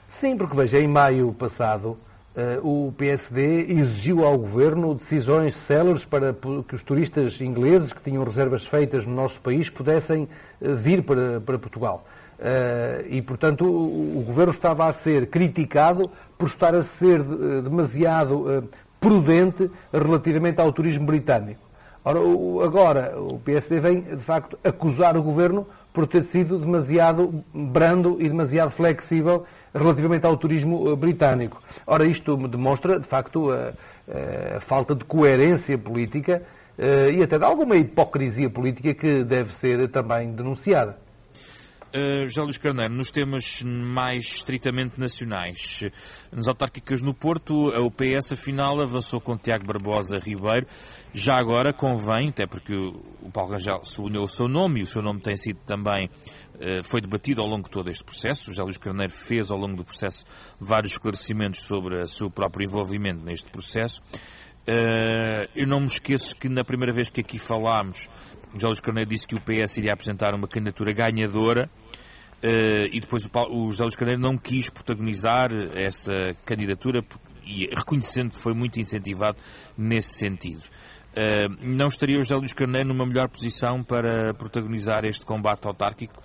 Sim, 0.09 0.37
porque 0.37 0.57
veja, 0.57 0.79
em 0.79 0.89
maio 0.89 1.33
passado 1.33 1.97
uh, 2.37 2.87
o 2.89 2.93
PSD 2.93 3.73
exigiu 3.73 4.25
ao 4.25 4.37
Governo 4.37 4.95
decisões 4.95 5.55
céleres 5.55 6.05
para 6.05 6.35
que 6.67 6.75
os 6.75 6.83
turistas 6.83 7.41
ingleses 7.41 7.93
que 7.93 8.03
tinham 8.03 8.25
reservas 8.25 8.67
feitas 8.67 9.07
no 9.07 9.15
nosso 9.15 9.41
país 9.41 9.71
pudessem 9.71 10.25
uh, 10.61 10.75
vir 10.75 11.03
para, 11.03 11.41
para 11.41 11.59
Portugal. 11.59 12.05
Uh, 12.41 13.05
e, 13.11 13.21
portanto, 13.21 13.67
o, 13.67 14.21
o, 14.21 14.25
Governo 14.27 14.51
estava 14.51 14.87
a 14.87 14.93
ser 14.95 15.27
criticado 15.27 16.11
por 16.39 16.49
estar 16.49 16.75
a 16.75 16.81
ser 16.81 17.21
uh, 17.21 17.61
demasiado 17.61 18.35
uh, 18.35 18.69
prudente 18.99 19.71
relativamente 19.93 20.59
ao 20.59 20.73
turismo 20.73 21.05
britânico. 21.05 21.61
Ora, 22.03 22.19
agora, 22.65 23.15
o 23.21 23.39
PSD 23.41 23.79
vem, 23.79 24.01
de 24.01 24.23
facto, 24.23 24.59
acusar 24.65 25.19
o 25.19 25.23
Governo 25.23 25.67
por 25.93 26.07
ter 26.07 26.25
sido 26.25 26.59
demasiado 26.59 27.45
brando 27.53 28.17
e 28.19 28.27
demasiado 28.27 28.71
flexível 28.71 29.45
relativamente 29.75 30.25
ao 30.25 30.35
turismo 30.35 30.97
britânico. 30.97 31.63
Ora, 31.87 32.07
isto 32.07 32.39
demonstra, 32.49 32.99
de 32.99 33.07
facto, 33.07 33.51
a, 33.53 33.75
a 34.57 34.61
falta 34.61 34.95
de 34.95 35.05
coerência 35.05 35.77
política 35.77 36.43
e 37.15 37.23
até 37.23 37.39
de 37.39 37.45
alguma 37.45 37.77
hipocrisia 37.77 38.49
política 38.49 38.95
que 38.95 39.23
deve 39.25 39.53
ser 39.53 39.91
também 39.91 40.33
denunciada. 40.33 40.97
Uh, 41.93 42.29
José 42.29 42.43
Luís 42.43 42.57
Carneiro, 42.57 42.95
nos 42.95 43.11
temas 43.11 43.65
mais 43.65 44.25
estritamente 44.25 45.01
nacionais, 45.01 45.91
nas 46.31 46.47
autárquicas 46.47 47.03
no 47.03 47.13
Porto, 47.13 47.69
o 47.69 47.91
PS 47.91 48.33
afinal 48.33 48.81
avançou 48.81 49.21
com 49.21 49.37
Tiago 49.37 49.67
Barbosa 49.67 50.21
Ribeiro. 50.21 50.69
Já 51.13 51.37
agora 51.37 51.73
convém, 51.73 52.29
até 52.29 52.47
porque 52.47 52.73
o 52.77 53.31
Paulo 53.33 53.51
Rangel 53.55 53.85
sublinhou 53.85 54.25
o 54.25 54.29
seu 54.29 54.47
nome 54.47 54.81
e 54.81 54.83
o 54.85 54.87
seu 54.87 55.03
nome 55.03 55.21
tem 55.21 55.37
sido 55.37 55.59
também, 55.67 56.07
uh, 56.07 56.85
foi 56.85 57.01
debatido 57.01 57.43
ao 57.43 57.49
longo 57.49 57.65
de 57.65 57.71
todo 57.71 57.91
este 57.91 58.05
processo. 58.05 58.51
O 58.51 58.55
José 58.55 58.63
Luís 58.63 58.77
Carneiro 58.77 59.13
fez 59.13 59.51
ao 59.51 59.59
longo 59.59 59.75
do 59.75 59.85
processo 59.85 60.25
vários 60.61 60.93
esclarecimentos 60.93 61.63
sobre 61.63 62.01
o 62.01 62.07
seu 62.07 62.31
próprio 62.31 62.69
envolvimento 62.69 63.25
neste 63.25 63.51
processo. 63.51 64.01
Uh, 64.61 65.51
eu 65.57 65.67
não 65.67 65.81
me 65.81 65.87
esqueço 65.87 66.37
que 66.37 66.49
na 66.49 66.63
primeira 66.63 66.93
vez 66.93 67.09
que 67.09 67.21
aqui 67.21 67.37
falámos, 67.37 68.09
José 68.55 68.67
Luís 68.67 68.81
Carneiro 68.81 69.11
disse 69.11 69.27
que 69.27 69.35
o 69.35 69.41
PS 69.41 69.79
iria 69.79 69.93
apresentar 69.93 70.35
uma 70.35 70.47
candidatura 70.47 70.93
ganhadora 70.93 71.69
Uh, 72.43 72.89
e 72.91 73.01
depois 73.01 73.27
o, 73.27 73.29
o 73.51 73.71
José 73.71 73.85
Luís 73.85 73.97
Carneiro 73.97 74.21
não 74.21 74.39
quis 74.39 74.71
protagonizar 74.71 75.51
essa 75.75 76.35
candidatura 76.47 77.05
e 77.45 77.67
reconhecendo 77.67 78.31
que 78.31 78.39
foi 78.39 78.55
muito 78.55 78.81
incentivado 78.81 79.37
nesse 79.77 80.17
sentido. 80.17 80.63
Uh, 81.11 81.69
não 81.69 81.89
estaria 81.89 82.19
o 82.19 82.23
José 82.23 82.37
Luís 82.37 82.55
Carneiro 82.55 82.89
numa 82.89 83.05
melhor 83.05 83.29
posição 83.29 83.83
para 83.83 84.33
protagonizar 84.33 85.05
este 85.05 85.27
combate 85.27 85.67
autárquico? 85.67 86.23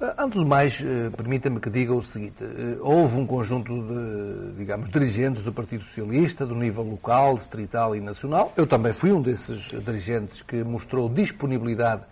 Eh, 0.00 0.14
antes 0.16 0.40
de 0.40 0.46
mais, 0.46 0.80
permita-me 1.16 1.60
que 1.60 1.68
diga 1.68 1.92
o 1.92 2.00
seguinte: 2.00 2.36
houve 2.80 3.16
um 3.16 3.26
conjunto 3.26 3.72
de, 3.82 4.56
digamos, 4.56 4.88
dirigentes 4.90 5.42
do 5.42 5.52
Partido 5.52 5.84
Socialista, 5.84 6.46
do 6.46 6.54
nível 6.54 6.84
local, 6.84 7.36
distrital 7.36 7.94
e 7.94 8.00
nacional. 8.00 8.54
Eu 8.56 8.66
também 8.66 8.92
fui 8.94 9.12
um 9.12 9.20
desses 9.20 9.64
dirigentes 9.84 10.40
que 10.40 10.62
mostrou 10.62 11.08
disponibilidade 11.08 12.04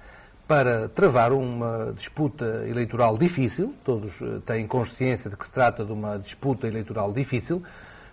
para 0.47 0.89
travar 0.89 1.33
uma 1.33 1.93
disputa 1.97 2.65
eleitoral 2.69 3.19
difícil, 3.19 3.75
todos 3.85 4.13
eh, 4.23 4.39
têm 4.47 4.67
consciência 4.67 5.29
de 5.29 5.37
que 5.37 5.45
se 5.45 5.51
trata 5.51 5.85
de 5.85 5.93
uma 5.93 6.19
disputa 6.19 6.69
eleitoral 6.69 7.13
difícil. 7.13 7.63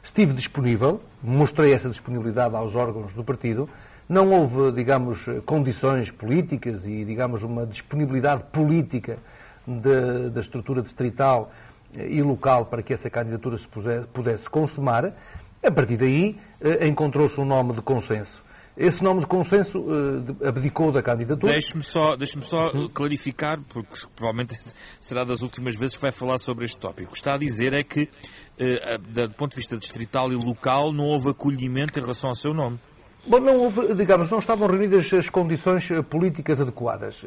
Estive 0.03 0.33
disponível, 0.33 0.99
mostrei 1.21 1.73
essa 1.73 1.89
disponibilidade 1.89 2.55
aos 2.55 2.75
órgãos 2.75 3.13
do 3.13 3.23
partido. 3.23 3.69
Não 4.09 4.31
houve, 4.31 4.71
digamos, 4.71 5.25
condições 5.45 6.09
políticas 6.09 6.85
e, 6.85 7.05
digamos, 7.05 7.43
uma 7.43 7.65
disponibilidade 7.65 8.43
política 8.51 9.17
de, 9.65 10.29
da 10.29 10.41
estrutura 10.41 10.81
distrital 10.81 11.51
eh, 11.95 12.07
e 12.09 12.21
local 12.23 12.65
para 12.65 12.81
que 12.81 12.95
essa 12.95 13.11
candidatura 13.11 13.59
se 13.59 13.67
pudesse 14.11 14.49
consumar. 14.49 15.13
A 15.63 15.71
partir 15.71 15.97
daí, 15.97 16.35
eh, 16.59 16.87
encontrou-se 16.87 17.39
um 17.39 17.45
nome 17.45 17.73
de 17.73 17.81
consenso 17.83 18.41
esse 18.75 19.03
nome 19.03 19.21
de 19.21 19.27
consenso 19.27 19.79
uh, 19.79 20.47
abdicou 20.47 20.91
da 20.91 21.01
candidatura. 21.01 21.53
Deixe-me 21.53 21.83
só, 21.83 22.15
deixe 22.15 22.41
só 22.41 22.71
clarificar, 22.93 23.61
porque 23.69 24.07
provavelmente 24.15 24.57
será 24.99 25.23
das 25.23 25.41
últimas 25.41 25.77
vezes 25.77 25.95
que 25.95 26.01
vai 26.01 26.11
falar 26.11 26.37
sobre 26.37 26.65
este 26.65 26.77
tópico. 26.77 27.09
O 27.09 27.11
que 27.11 27.17
está 27.17 27.35
a 27.35 27.37
dizer 27.37 27.73
é 27.73 27.83
que, 27.83 28.03
uh, 28.03 28.97
do 28.99 29.35
ponto 29.35 29.51
de 29.51 29.57
vista 29.57 29.77
distrital 29.77 30.31
e 30.31 30.35
local, 30.35 30.91
não 30.91 31.05
houve 31.05 31.29
acolhimento 31.29 31.99
em 31.99 32.01
relação 32.01 32.29
ao 32.29 32.35
seu 32.35 32.53
nome. 32.53 32.79
Bom, 33.25 33.39
não 33.39 33.57
houve, 33.57 33.95
digamos, 33.95 34.29
não 34.29 34.39
estavam 34.39 34.67
reunidas 34.67 35.11
as 35.13 35.29
condições 35.29 35.89
eh, 35.89 36.01
políticas 36.01 36.59
adequadas. 36.59 37.25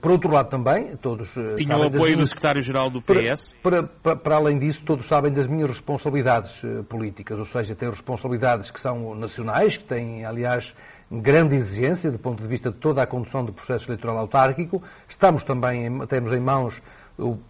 Por 0.00 0.10
outro 0.12 0.30
lado 0.30 0.48
também, 0.48 0.96
todos... 0.96 1.34
Tinham 1.56 1.80
o 1.80 1.84
apoio 1.84 2.16
do 2.16 2.26
secretário-geral 2.26 2.88
do 2.88 3.02
PS? 3.02 3.54
Para, 3.62 3.82
para, 3.82 4.16
para, 4.16 4.36
além 4.36 4.58
disso, 4.58 4.82
todos 4.84 5.06
sabem 5.06 5.30
das 5.32 5.46
minhas 5.46 5.68
responsabilidades 5.68 6.62
políticas, 6.88 7.38
ou 7.38 7.44
seja, 7.44 7.74
tenho 7.74 7.90
responsabilidades 7.90 8.70
que 8.70 8.80
são 8.80 9.14
nacionais, 9.14 9.76
que 9.76 9.84
têm, 9.84 10.24
aliás, 10.24 10.74
grande 11.10 11.54
exigência 11.54 12.10
do 12.10 12.18
ponto 12.18 12.42
de 12.42 12.48
vista 12.48 12.70
de 12.70 12.76
toda 12.76 13.02
a 13.02 13.06
condução 13.06 13.44
do 13.44 13.52
processo 13.52 13.86
eleitoral 13.88 14.18
autárquico. 14.18 14.82
Estamos 15.08 15.44
também, 15.44 16.06
temos 16.06 16.32
em 16.32 16.40
mãos, 16.40 16.80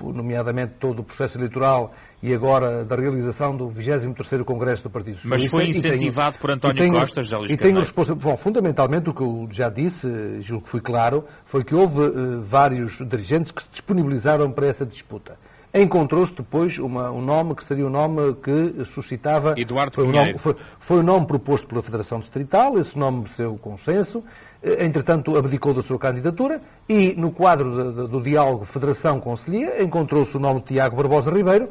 nomeadamente, 0.02 0.74
todo 0.78 1.00
o 1.00 1.04
processo 1.04 1.38
eleitoral 1.38 1.94
e 2.24 2.32
agora 2.32 2.86
da 2.86 2.96
realização 2.96 3.54
do 3.54 3.68
23º 3.68 4.44
Congresso 4.44 4.82
do 4.84 4.88
Partido 4.88 5.16
Socialista. 5.16 5.28
Mas 5.28 5.46
foi 5.46 5.68
incentivado 5.68 6.32
tenho, 6.32 6.40
por 6.40 6.50
António 6.52 6.76
tenho, 6.78 6.94
Costa, 6.94 7.22
José 7.22 7.36
Luís 7.36 7.52
E 7.52 7.56
tenho 7.58 7.82
Bom, 8.16 8.34
fundamentalmente, 8.38 9.10
o 9.10 9.12
que 9.12 9.20
eu 9.20 9.46
já 9.50 9.68
disse, 9.68 10.08
julgo 10.40 10.64
que 10.64 10.70
fui 10.70 10.80
claro, 10.80 11.26
foi 11.44 11.62
que 11.62 11.74
houve 11.74 12.00
uh, 12.00 12.40
vários 12.40 12.96
dirigentes 13.06 13.52
que 13.52 13.60
se 13.60 13.68
disponibilizaram 13.70 14.50
para 14.50 14.66
essa 14.66 14.86
disputa 14.86 15.36
encontrou-se 15.74 16.32
depois 16.32 16.78
uma, 16.78 17.10
um 17.10 17.20
nome 17.20 17.56
que 17.56 17.64
seria 17.64 17.84
o 17.84 17.88
um 17.88 17.90
nome 17.90 18.34
que 18.34 18.84
suscitava. 18.84 19.54
Eduardo 19.56 19.92
foi 19.92 20.04
o 20.06 20.12
nome, 20.12 20.38
foi, 20.38 20.54
foi 20.78 20.98
o 21.00 21.02
nome 21.02 21.26
proposto 21.26 21.66
pela 21.66 21.82
Federação 21.82 22.20
Distrital, 22.20 22.78
esse 22.78 22.96
nome 22.96 23.22
mereceu 23.22 23.58
consenso, 23.60 24.22
eh, 24.62 24.84
entretanto 24.84 25.36
abdicou 25.36 25.74
da 25.74 25.82
sua 25.82 25.98
candidatura 25.98 26.60
e, 26.88 27.14
no 27.16 27.32
quadro 27.32 27.92
de, 27.92 28.02
de, 28.02 28.08
do 28.08 28.22
diálogo 28.22 28.64
Federação-Conselhia, 28.64 29.82
encontrou-se 29.82 30.36
o 30.36 30.40
nome 30.40 30.60
de 30.60 30.66
Tiago 30.66 30.94
Barbosa 30.94 31.32
Ribeiro, 31.32 31.68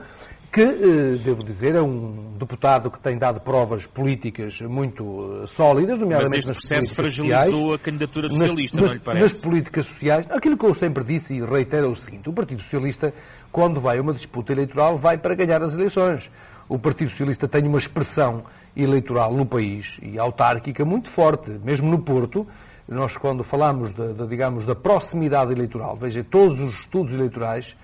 que, 0.54 0.62
eh, 0.62 1.18
devo 1.24 1.44
dizer, 1.44 1.74
é 1.74 1.82
um 1.82 2.36
deputado 2.38 2.92
que 2.92 3.00
tem 3.00 3.18
dado 3.18 3.40
provas 3.40 3.88
políticas 3.88 4.62
muito 4.62 5.42
eh, 5.42 5.48
sólidas, 5.48 5.98
nomeadamente 5.98 6.46
Mas 6.48 6.58
este 6.58 6.70
processo 6.70 6.94
fragilizou 6.94 7.44
sociais, 7.44 7.74
a 7.74 7.78
candidatura 7.80 8.30
socialista, 8.30 8.78
nas, 8.80 8.86
não 8.86 8.94
lhe 8.94 9.00
parece? 9.00 9.24
Nas 9.24 9.42
políticas 9.42 9.86
sociais, 9.88 10.28
aquilo 10.30 10.56
que 10.56 10.64
eu 10.64 10.76
sempre 10.76 11.04
disse 11.04 11.34
e 11.34 11.44
reitero 11.44 11.88
é 11.88 11.90
o 11.90 11.96
seguinte, 11.96 12.30
o 12.30 12.34
Partido 12.34 12.62
Socialista, 12.62 13.12
quando 13.52 13.82
vai 13.82 13.98
a 13.98 14.02
uma 14.04 14.14
disputa 14.14 14.54
eleitoral, 14.54 14.96
vai 14.96 15.18
para 15.18 15.34
ganhar 15.34 15.64
as 15.64 15.74
eleições. 15.74 16.30
O 16.70 16.78
Partido 16.78 17.10
Socialista 17.10 17.48
tem 17.48 17.66
uma 17.66 17.80
expressão 17.80 18.44
eleitoral 18.78 19.34
no 19.34 19.48
país 19.48 19.98
e 20.04 20.20
autárquica 20.20 20.86
muito 20.86 21.10
forte, 21.10 21.50
mesmo 21.64 21.90
no 21.90 21.98
Porto, 21.98 22.46
nós 22.88 23.18
quando 23.18 23.44
falamos, 23.44 23.90
de, 23.90 24.28
digamos, 24.28 24.68
da 24.68 24.76
proximidade 24.76 25.52
eleitoral, 25.52 25.96
veja, 25.96 26.24
todos 26.24 26.62
os 26.62 26.76
estudos 26.76 27.12
eleitorais 27.12 27.76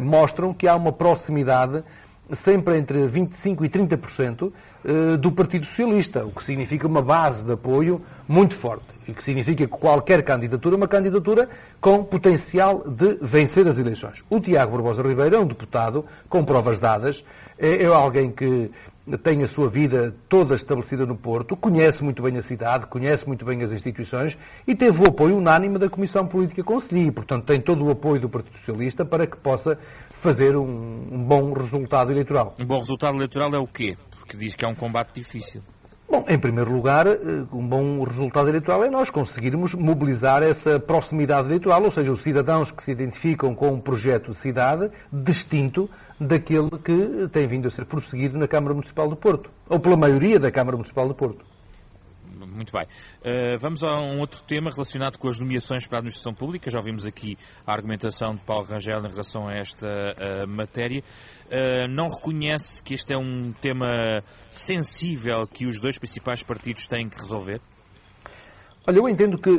mostram 0.00 0.52
que 0.52 0.68
há 0.68 0.76
uma 0.76 0.92
proximidade 0.92 1.82
sempre 2.32 2.78
entre 2.78 3.06
25% 3.06 3.64
e 3.64 3.68
30% 3.68 4.52
eh, 4.84 5.16
do 5.16 5.30
Partido 5.30 5.66
Socialista, 5.66 6.24
o 6.24 6.30
que 6.30 6.42
significa 6.42 6.86
uma 6.86 7.02
base 7.02 7.44
de 7.44 7.52
apoio 7.52 8.00
muito 8.26 8.54
forte 8.54 8.93
e 9.08 9.12
que 9.12 9.22
significa 9.22 9.66
que 9.66 9.72
qualquer 9.72 10.22
candidatura 10.22 10.74
é 10.74 10.78
uma 10.78 10.88
candidatura 10.88 11.48
com 11.80 12.04
potencial 12.04 12.84
de 12.88 13.18
vencer 13.20 13.66
as 13.66 13.78
eleições. 13.78 14.24
O 14.30 14.40
Tiago 14.40 14.72
Barbosa 14.72 15.02
Ribeiro 15.02 15.36
é 15.36 15.38
um 15.38 15.46
deputado 15.46 16.04
com 16.28 16.44
provas 16.44 16.78
dadas, 16.78 17.24
é, 17.58 17.82
é 17.82 17.86
alguém 17.86 18.30
que 18.30 18.70
tem 19.22 19.42
a 19.42 19.46
sua 19.46 19.68
vida 19.68 20.14
toda 20.28 20.54
estabelecida 20.54 21.04
no 21.04 21.14
Porto, 21.14 21.56
conhece 21.56 22.02
muito 22.02 22.22
bem 22.22 22.38
a 22.38 22.42
cidade, 22.42 22.86
conhece 22.86 23.26
muito 23.26 23.44
bem 23.44 23.62
as 23.62 23.70
instituições 23.70 24.36
e 24.66 24.74
teve 24.74 25.02
o 25.02 25.08
apoio 25.08 25.36
unânime 25.36 25.78
da 25.78 25.90
Comissão 25.90 26.26
Política 26.26 26.64
Conselhia. 26.64 27.12
Portanto, 27.12 27.44
tem 27.44 27.60
todo 27.60 27.84
o 27.84 27.90
apoio 27.90 28.20
do 28.20 28.30
Partido 28.30 28.56
Socialista 28.58 29.04
para 29.04 29.26
que 29.26 29.36
possa 29.36 29.78
fazer 30.14 30.56
um, 30.56 30.64
um 31.12 31.22
bom 31.22 31.52
resultado 31.52 32.10
eleitoral. 32.10 32.54
Um 32.58 32.64
bom 32.64 32.78
resultado 32.78 33.16
eleitoral 33.16 33.54
é 33.54 33.58
o 33.58 33.66
quê? 33.66 33.94
Porque 34.18 34.38
diz 34.38 34.54
que 34.54 34.64
é 34.64 34.68
um 34.68 34.74
combate 34.74 35.12
difícil. 35.14 35.62
Bom, 36.14 36.24
em 36.28 36.38
primeiro 36.38 36.72
lugar, 36.72 37.08
eh, 37.08 37.16
um 37.52 37.66
bom 37.66 38.04
resultado 38.04 38.48
eleitoral 38.48 38.84
é 38.84 38.88
nós 38.88 39.10
conseguirmos 39.10 39.74
mobilizar 39.74 40.44
essa 40.44 40.78
proximidade 40.78 41.48
eleitoral, 41.48 41.82
ou 41.82 41.90
seja, 41.90 42.12
os 42.12 42.20
cidadãos 42.22 42.70
que 42.70 42.84
se 42.84 42.92
identificam 42.92 43.52
com 43.52 43.72
um 43.72 43.80
projeto 43.80 44.30
de 44.30 44.36
cidade 44.36 44.92
distinto 45.12 45.90
daquele 46.20 46.70
que 46.84 47.28
tem 47.32 47.48
vindo 47.48 47.66
a 47.66 47.70
ser 47.72 47.84
prosseguido 47.84 48.38
na 48.38 48.46
Câmara 48.46 48.74
Municipal 48.74 49.08
do 49.08 49.16
Porto, 49.16 49.50
ou 49.68 49.80
pela 49.80 49.96
maioria 49.96 50.38
da 50.38 50.52
Câmara 50.52 50.76
Municipal 50.76 51.08
do 51.08 51.16
Porto. 51.16 51.44
Muito 52.54 52.72
bem. 52.72 52.84
Uh, 52.84 53.58
vamos 53.58 53.82
a 53.82 53.92
um 54.00 54.20
outro 54.20 54.42
tema 54.44 54.70
relacionado 54.70 55.18
com 55.18 55.28
as 55.28 55.38
nomeações 55.38 55.86
para 55.86 55.98
a 55.98 56.00
administração 56.00 56.32
pública. 56.32 56.70
Já 56.70 56.78
ouvimos 56.78 57.04
aqui 57.04 57.36
a 57.66 57.72
argumentação 57.72 58.36
de 58.36 58.42
Paulo 58.42 58.64
Rangel 58.64 59.00
em 59.00 59.08
relação 59.08 59.48
a 59.48 59.54
esta 59.54 59.86
uh, 59.86 60.46
matéria. 60.46 61.02
Uh, 61.46 61.88
não 61.88 62.08
reconhece 62.08 62.80
que 62.82 62.94
este 62.94 63.12
é 63.12 63.18
um 63.18 63.52
tema 63.52 64.22
sensível 64.48 65.46
que 65.46 65.66
os 65.66 65.80
dois 65.80 65.98
principais 65.98 66.42
partidos 66.42 66.86
têm 66.86 67.08
que 67.08 67.18
resolver? 67.18 67.60
Olha, 68.86 68.98
eu 68.98 69.08
entendo 69.08 69.36
que 69.38 69.50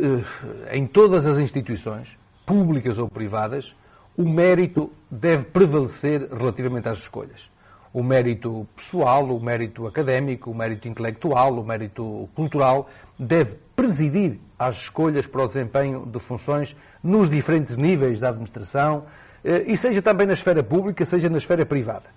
em 0.72 0.88
todas 0.88 1.26
as 1.26 1.38
instituições, 1.38 2.16
públicas 2.46 2.98
ou 2.98 3.10
privadas, 3.10 3.76
o 4.16 4.24
mérito 4.24 4.92
deve 5.10 5.46
prevalecer 5.46 6.30
relativamente 6.32 6.88
às 6.88 7.00
escolhas. 7.00 7.55
O 7.96 8.04
mérito 8.04 8.68
pessoal, 8.76 9.24
o 9.24 9.40
mérito 9.40 9.88
académico, 9.88 10.52
o 10.52 10.54
mérito 10.54 10.86
intelectual, 10.86 11.58
o 11.58 11.64
mérito 11.64 12.28
cultural 12.36 12.90
deve 13.18 13.56
presidir 13.74 14.38
às 14.60 14.76
escolhas 14.76 15.26
para 15.26 15.46
o 15.46 15.48
desempenho 15.48 16.06
de 16.06 16.20
funções 16.20 16.76
nos 17.02 17.30
diferentes 17.30 17.78
níveis 17.78 18.20
da 18.20 18.28
administração, 18.28 19.06
eh, 19.46 19.64
e 19.68 19.78
seja 19.78 20.02
também 20.02 20.28
na 20.28 20.34
esfera 20.34 20.62
pública, 20.62 21.06
seja 21.06 21.30
na 21.30 21.38
esfera 21.38 21.66
privada. 21.66 22.10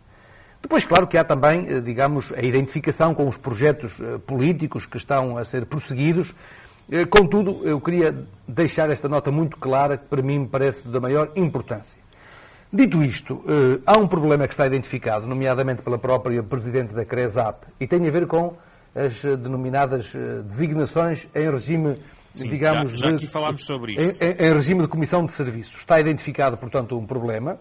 Depois, 0.60 0.84
claro 0.84 1.06
que 1.06 1.16
há 1.16 1.22
também, 1.22 1.68
eh, 1.68 1.80
digamos, 1.80 2.32
a 2.32 2.42
identificação 2.42 3.14
com 3.14 3.28
os 3.28 3.36
projetos 3.36 3.92
eh, 4.00 4.18
políticos 4.26 4.84
que 4.84 4.96
estão 4.96 5.38
a 5.38 5.44
ser 5.44 5.64
prosseguidos. 5.66 6.34
Contudo, 7.08 7.60
eu 7.64 7.80
queria 7.80 8.26
deixar 8.48 8.90
esta 8.90 9.08
nota 9.08 9.30
muito 9.30 9.58
clara, 9.58 9.96
que 9.96 10.06
para 10.06 10.22
mim 10.22 10.40
me 10.40 10.48
parece 10.48 10.88
da 10.88 10.98
maior 10.98 11.30
importância. 11.36 12.07
Dito 12.70 13.02
isto, 13.02 13.42
há 13.86 13.98
um 13.98 14.06
problema 14.06 14.46
que 14.46 14.52
está 14.52 14.66
identificado, 14.66 15.26
nomeadamente 15.26 15.80
pela 15.80 15.98
própria 15.98 16.42
Presidente 16.42 16.92
da 16.92 17.04
CRESAP, 17.04 17.64
e 17.80 17.86
tem 17.86 18.06
a 18.06 18.10
ver 18.10 18.26
com 18.26 18.56
as 18.94 19.22
denominadas 19.22 20.12
designações 20.44 21.26
em 21.34 21.50
regime 21.50 21.96
Sim, 22.32 22.50
digamos, 22.50 22.98
já, 22.98 23.08
já 23.08 23.14
aqui 23.16 23.26
falámos 23.26 23.64
sobre 23.64 23.92
isto. 23.92 24.22
Em, 24.22 24.46
em, 24.46 24.52
regime 24.52 24.82
de 24.82 24.88
comissão 24.88 25.24
de 25.24 25.32
serviços. 25.32 25.78
Está 25.78 25.98
identificado, 25.98 26.56
portanto, 26.56 26.96
um 26.96 27.06
problema. 27.06 27.58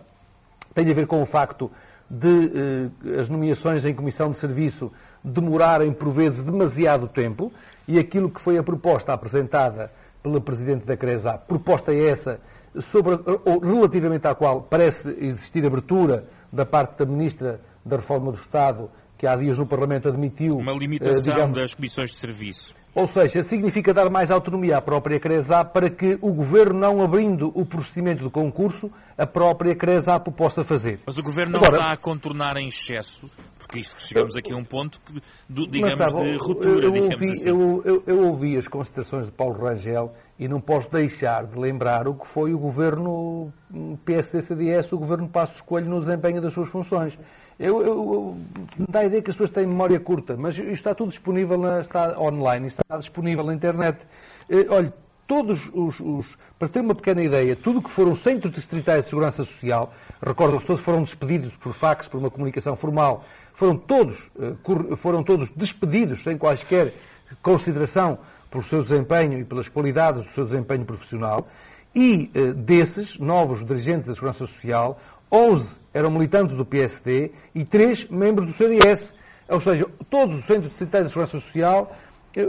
Tem 0.74 0.89
a 0.89 0.93
ver 0.93 1.08
com 1.08 1.22
o 1.22 1.26
facto 1.26 1.72
de 2.10 2.52
eh, 3.08 3.20
as 3.20 3.30
nomeações 3.30 3.84
em 3.86 3.93
comissão 3.93 4.32
de 4.32 4.39
serviço 4.39 4.91
demorarem, 5.24 5.91
por 5.91 6.12
vezes, 6.12 6.43
demasiado 6.43 7.08
tempo 7.08 7.52
e 7.88 7.98
aquilo 7.98 8.30
que 8.30 8.39
foi 8.39 8.58
a 8.58 8.63
proposta 8.63 9.13
apresentada 9.13 9.91
pela 10.22 10.39
Presidente 10.39 10.86
da 10.86 10.96
CRESA, 10.96 11.34
proposta 11.34 11.93
é 11.93 12.10
essa, 12.10 12.39
sobre, 12.82 13.20
ou, 13.46 13.60
relativamente 13.60 14.28
à 14.28 14.36
qual 14.36 14.62
parece 14.62 15.10
existir 15.20 15.66
abertura 15.66 16.26
da 16.52 16.66
parte 16.66 16.98
da 17.00 17.06
Ministra 17.06 17.62
da 17.86 17.98
Reforma 17.98 18.32
do 18.32 18.38
Estado, 18.38 18.90
que 19.18 19.26
há 19.26 19.36
dias 19.36 19.58
no 19.58 19.66
Parlamento 19.66 20.08
admitiu... 20.08 20.54
Uma 20.54 20.74
limitação 20.74 21.34
eh, 21.34 21.36
digamos, 21.36 21.58
das 21.58 21.74
comissões 21.74 22.12
de 22.12 22.18
serviço. 22.18 22.76
Ou 22.98 23.06
seja, 23.08 23.44
significa 23.44 23.94
dar 23.94 24.10
mais 24.10 24.32
autonomia 24.32 24.78
à 24.78 24.82
própria 24.82 25.20
CRESAP 25.20 25.72
para 25.72 25.88
que 25.88 26.18
o 26.20 26.34
Governo, 26.34 26.80
não 26.80 27.04
abrindo 27.04 27.52
o 27.54 27.63
procedimento 27.63 28.24
de 28.24 28.30
concurso, 28.32 28.90
a 29.16 29.28
própria 29.28 29.76
CRESAP 29.76 30.28
o 30.30 30.32
possa 30.32 30.63
fazer. 30.63 31.00
Mas 31.06 31.18
o 31.20 31.22
Governo 31.22 31.54
não 31.54 31.60
Agora, 31.60 31.78
está 31.78 31.92
a 31.94 31.98
contornar 31.98 32.58
em 32.58 32.68
excesso, 32.68 33.30
porque 33.60 33.80
isto 33.80 34.02
chegamos 34.02 34.36
aqui 34.36 34.52
a 34.52 34.56
um 34.58 34.63
ponto, 34.63 35.00
digamos, 35.48 35.96
sabe, 35.96 36.24
de 36.24 36.38
ruptura, 36.38 36.86
eu, 36.86 36.96
eu 36.96 37.04
ouvi, 37.04 37.32
assim. 37.32 37.50
eu, 37.50 37.82
eu, 37.86 38.04
eu 38.08 38.20
ouvi 38.26 38.58
as 38.58 38.68
considerações 38.68 39.28
de 39.28 39.32
Paulo 39.32 39.63
Rangel 39.63 40.12
e 40.39 40.47
não 40.47 40.62
posso 40.62 40.89
deixar 40.91 41.45
de 41.45 41.58
lembrar 41.58 42.08
o 42.08 42.13
que 42.13 42.28
foi 42.28 42.54
o 42.54 42.60
Governo 42.60 43.52
PSD-CDS, 44.06 44.91
o 44.93 44.97
Governo 44.97 45.28
Passos 45.28 45.62
Coelho 45.62 45.89
no 45.89 46.00
desempenho 46.00 46.41
das 46.41 46.54
suas 46.54 46.69
funções. 46.69 47.17
Eu, 47.60 47.82
eu, 47.82 47.88
eu, 47.88 48.38
dá 48.88 49.00
a 49.00 49.06
ideia 49.06 49.21
que 49.21 49.32
as 49.32 49.36
pessoas 49.36 49.50
têm 49.50 49.65
memória 49.65 50.00
curta, 50.00 50.38
mas 50.38 50.56
isto 50.56 50.71
está 50.71 50.93
tudo 50.93 51.10
disponível, 51.10 51.58
na, 51.58 51.82
está 51.82 52.19
online, 52.19 52.67
está 52.67 52.97
disponível 52.97 53.43
na 53.43 53.54
internet. 53.54 53.97
Eh, 54.47 54.67
olha, 54.69 54.93
todos 55.26 55.71
os, 55.73 56.00
os, 56.00 56.38
Para 56.60 56.67
ter 56.67 56.82
uma 56.82 56.93
pequena 56.93 57.23
ideia, 57.23 57.56
tudo 57.56 57.82
que 57.82 57.89
foram 57.89 58.15
centros 58.15 58.54
distritais 58.54 59.06
de 59.06 59.10
segurança 59.10 59.43
social, 59.43 59.91
recordam-se, 60.23 60.67
todos 60.67 60.84
foram 60.84 61.02
despedidos 61.02 61.52
por 61.56 61.73
fax, 61.73 62.08
por 62.08 62.19
uma 62.19 62.30
comunicação 62.30 62.76
formal, 62.76 63.26
foram 63.56 63.76
todos, 63.76 64.30
eh, 64.39 64.95
foram 64.97 65.23
todos 65.23 65.50
despedidos 65.50 66.21
sem 66.21 66.38
quaisquer 66.38 66.93
consideração 67.41 68.19
pelo 68.50 68.64
seu 68.64 68.84
desempenho 68.84 69.40
e 69.40 69.44
pelas 69.44 69.68
qualidades 69.68 70.26
do 70.26 70.32
seu 70.34 70.46
desempenho 70.46 70.86
profissional. 70.86 71.48
E 71.96 72.30
eh, 72.36 72.52
desses 72.54 73.18
novos 73.20 73.66
dirigentes 73.66 74.08
da 74.08 74.14
Segurança 74.14 74.46
Social, 74.46 75.00
11 75.32 75.76
eram 75.94 76.12
militantes 76.12 76.56
do 76.56 76.66
PSD 76.66 77.32
e 77.56 77.64
3 77.64 78.10
membros 78.10 78.48
do 78.48 78.54
CDS. 78.54 79.14
Ou 79.50 79.60
seja, 79.62 79.86
todos 80.10 80.40
os 80.40 80.46
centros 80.46 80.72
de 80.78 80.86
de 80.86 81.08
segurança 81.10 81.40
social 81.40 81.96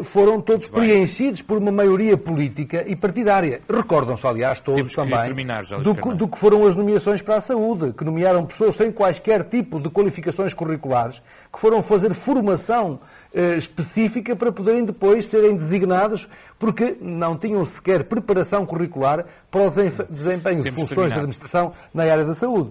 foram 0.05 0.39
todos 0.41 0.69
preenchidos 0.69 1.41
por 1.41 1.57
uma 1.57 1.73
maioria 1.73 2.15
política 2.19 2.85
e 2.87 2.95
partidária. 2.95 3.63
Recordam-se, 3.73 4.27
aliás, 4.27 4.61
todos 4.61 4.77
também 4.97 5.13
terminar, 5.29 5.65
do, 5.83 5.95
que- 5.95 6.15
do 6.15 6.29
que 6.29 6.37
foram 6.39 6.67
as 6.67 6.77
nomeações 6.77 7.23
para 7.23 7.37
a 7.37 7.41
saúde, 7.41 7.95
que 7.95 8.05
nomearam 8.05 8.45
pessoas 8.45 8.77
sem 8.77 8.93
quaisquer 8.93 9.45
tipo 9.45 9.81
de 9.81 9.89
qualificações 9.89 10.53
curriculares, 10.53 11.23
que 11.51 11.59
foram 11.59 11.83
fazer 11.83 12.13
formação 12.13 13.01
eh, 13.03 13.18
específica 13.59 14.35
para 14.35 14.51
poderem 14.51 14.85
depois 14.85 15.27
serem 15.27 15.57
designados, 15.57 16.27
porque 16.59 16.97
não 17.01 17.37
tinham 17.37 17.65
sequer 17.65 18.05
preparação 18.05 18.65
curricular 18.65 19.27
para 19.51 19.63
o 19.63 19.71
desemfe- 19.71 20.05
desempenho 20.11 20.57
de 20.57 20.63
Temos 20.63 20.83
que 20.83 20.89
funções 20.89 21.09
de 21.09 21.15
administração 21.19 21.73
na 21.93 22.05
área 22.05 22.25
da 22.25 22.35
saúde. 22.35 22.71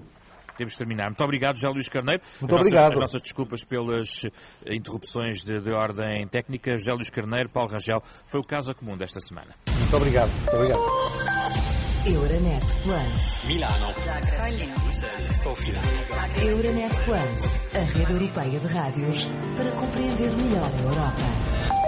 Temos 0.57 0.73
de 0.73 0.79
terminar. 0.79 1.05
Muito 1.09 1.23
obrigado, 1.23 1.55
José 1.57 1.69
Luís 1.69 1.87
Carneiro. 1.87 2.23
Muito 2.41 2.55
as 2.55 2.61
obrigado. 2.61 2.81
Nossas, 2.85 2.93
as 2.95 2.99
nossas 3.01 3.21
desculpas 3.21 3.63
pelas 3.63 4.25
eh, 4.65 4.73
interrupções 4.73 5.43
de, 5.45 5.61
de 5.61 5.71
ordem 5.71 6.27
técnica. 6.27 6.75
José 6.75 6.93
Luís 6.93 7.11
Carneiro, 7.11 7.47
Paulo 7.49 7.69
Rangel, 7.69 8.01
foi 8.25 8.39
o 8.39 8.43
caso 8.43 8.73
comum 8.73 8.97
desta 8.97 9.19
semana. 9.21 9.49
Muito 9.77 9.95
obrigado. 9.95 10.29
Muito 10.31 10.55
obrigado. 10.55 11.46
Euronet 12.07 12.63
Plus. 12.83 13.43
Milano. 13.45 13.93
Sofia. 15.43 15.81
Euronet 16.41 16.93
Plus, 17.03 17.75
a 17.75 17.83
rede 17.97 18.13
europeia 18.13 18.59
de 18.61 18.67
rádios 18.67 19.27
para 19.57 19.71
compreender 19.71 20.31
melhor 20.31 20.71
a 20.73 20.81
Europa. 20.83 21.86